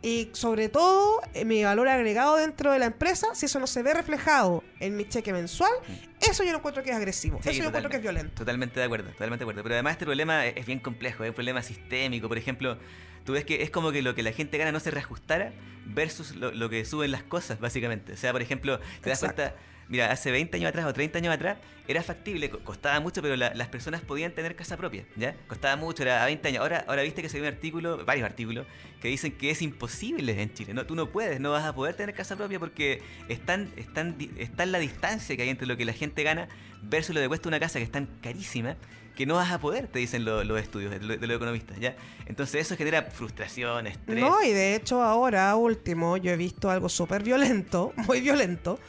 [0.02, 3.84] y sobre todo eh, mi valor agregado dentro de la empresa, si eso no se
[3.84, 5.72] ve reflejado en mi cheque mensual,
[6.20, 8.34] eso yo no encuentro que es agresivo, Sí, eso yo encuentro que es violento.
[8.36, 9.64] Totalmente de acuerdo, totalmente de acuerdo.
[9.64, 12.28] Pero además este problema es es bien complejo, es un problema sistémico.
[12.28, 12.78] Por ejemplo,
[13.26, 15.54] tú ves que es como que lo que la gente gana no se reajustara
[15.86, 18.14] versus lo, lo que suben las cosas, básicamente.
[18.14, 19.44] O sea, por ejemplo, te das Exacto.
[19.44, 19.56] cuenta,
[19.92, 23.36] Mira, hace 20 años atrás o 30 años atrás era factible, co- costaba mucho, pero
[23.36, 25.36] la- las personas podían tener casa propia, ¿ya?
[25.48, 26.62] Costaba mucho, era a 20 años.
[26.62, 28.66] Ahora, ahora viste que se un artículo, varios artículos,
[29.02, 30.74] que dicen que es imposible en Chile.
[30.74, 33.92] No, tú no puedes, no vas a poder tener casa propia porque es tan, es
[33.94, 36.48] tan di- es tan la distancia que hay entre lo que la gente gana
[36.84, 38.78] versus lo que cuesta una casa que es tan carísima
[39.18, 41.98] que no vas a poder, te dicen lo- los estudios de los economistas, ¿ya?
[42.28, 44.22] Entonces eso genera frustración, estrés.
[44.22, 48.80] No, y de hecho ahora último yo he visto algo súper violento, muy violento.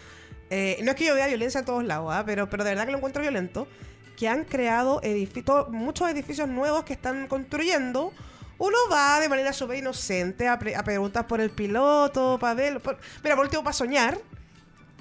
[0.55, 2.25] Eh, no es que yo vea violencia en todos lados, ¿ah?
[2.27, 3.67] pero, pero de verdad que lo encuentro violento.
[4.19, 5.01] Que han creado
[5.71, 8.13] muchos edificios nuevos que están construyendo.
[8.59, 12.81] Uno va de manera súper inocente a, pre- a preguntar por el piloto, para ver.
[12.81, 14.19] por- mira, por último, para soñar.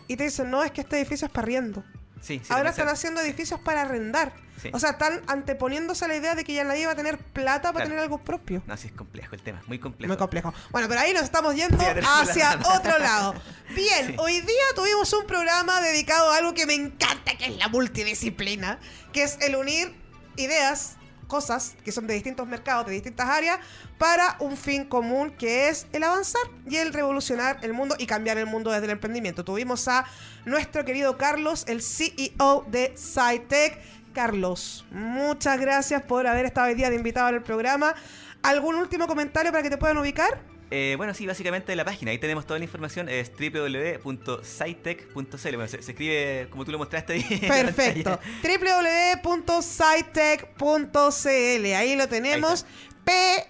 [0.07, 1.83] Y te dicen, no, es que este edificio es para riendo.
[2.21, 4.31] Sí, sí, Ahora están haciendo edificios para arrendar.
[4.61, 4.69] Sí.
[4.73, 7.73] O sea, están anteponiéndose a la idea de que ya nadie va a tener plata
[7.73, 7.89] para Claro.
[7.89, 8.61] tener algo propio.
[8.67, 10.09] No, sí es complejo el tema, muy complejo.
[10.09, 10.53] Muy complejo.
[10.71, 13.33] Bueno, pero ahí nos estamos yendo Sí, hacia la- otro lado.
[13.75, 14.15] Bien, Sí.
[14.19, 18.79] hoy día tuvimos un programa dedicado a algo que me encanta, que es la multidisciplina,
[19.13, 19.95] que es el unir
[20.37, 20.97] ideas,
[21.27, 23.59] cosas que son de distintos mercados, de distintas áreas,
[23.97, 28.37] para un fin común que es el avanzar y el revolucionar el mundo y cambiar
[28.37, 29.45] el mundo desde el emprendimiento.
[29.45, 30.05] Tuvimos a
[30.43, 33.79] nuestro querido Carlos, el CEO de SciTech.
[34.13, 37.95] Carlos, muchas gracias por haber estado hoy día de invitado el programa.
[38.43, 40.41] ¿Algún último comentario para que te puedan ubicar?
[40.73, 45.13] Eh, bueno, sí, básicamente la página, ahí tenemos toda la información, es www.scitech.cl.
[45.13, 47.23] Bueno, se, se escribe como tú lo mostraste ahí.
[47.47, 48.17] Perfecto.
[48.41, 49.19] pantalla.
[49.23, 51.73] www.scitech.cl.
[51.75, 52.65] Ahí lo tenemos.
[53.03, 53.47] P.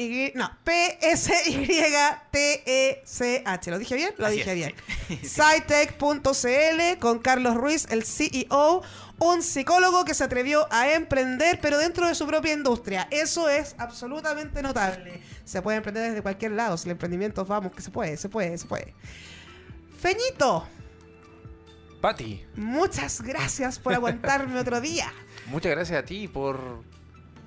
[0.00, 0.48] Y, no,
[2.48, 3.70] P-S-Y-T-E-C-H.
[3.70, 4.14] ¿Lo dije bien?
[4.16, 4.74] Lo Así dije es, bien.
[5.08, 5.16] sí.
[5.28, 8.82] Scitech.cl con Carlos Ruiz, el CEO,
[9.18, 13.08] un psicólogo que se atrevió a emprender, pero dentro de su propia industria.
[13.10, 15.22] Eso es absolutamente notable.
[15.44, 16.76] Se puede emprender desde cualquier lado.
[16.76, 18.94] Si el emprendimiento, vamos, que se puede, se puede, se puede.
[20.00, 20.66] Feñito,
[22.00, 25.12] Pati, muchas gracias por aguantarme otro día.
[25.46, 26.84] muchas gracias a ti por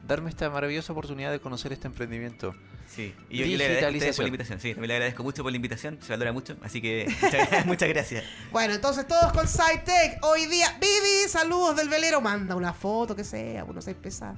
[0.06, 2.54] darme esta maravillosa oportunidad de conocer este emprendimiento.
[2.94, 4.60] Sí, y yo, le agradezco por la invitación.
[4.60, 7.88] Sí, también le agradezco mucho por la invitación, se valora mucho, así que muchas, muchas
[7.90, 8.26] gracias.
[8.52, 10.18] Bueno, entonces todos con SciTech.
[10.24, 12.20] Hoy día, Vivi, saludos del velero.
[12.20, 14.36] Manda una foto, que sea, uno se pesar.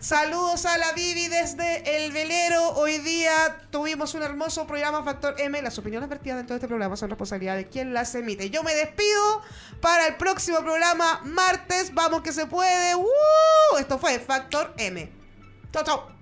[0.00, 2.70] saludos a la Vivi desde el velero.
[2.70, 5.62] Hoy día tuvimos un hermoso programa Factor M.
[5.62, 8.50] Las opiniones vertidas dentro de este programa son responsabilidad de quien las emite.
[8.50, 9.42] Yo me despido
[9.80, 11.94] para el próximo programa, martes.
[11.94, 12.96] Vamos que se puede.
[12.96, 13.78] ¡Uh!
[13.78, 15.08] Esto fue Factor M.
[15.72, 16.17] Chau, chau.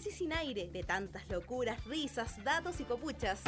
[0.00, 3.38] Casi sin aire de tantas locuras, risas, datos y copuchas.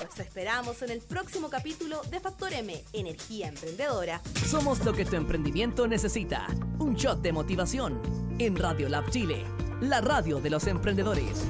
[0.00, 4.20] Los esperamos en el próximo capítulo de Factor M, Energía Emprendedora.
[4.46, 6.46] Somos lo que tu emprendimiento necesita.
[6.78, 8.00] Un shot de motivación.
[8.38, 9.44] En Radio Lab Chile,
[9.80, 11.42] la radio de los emprendedores.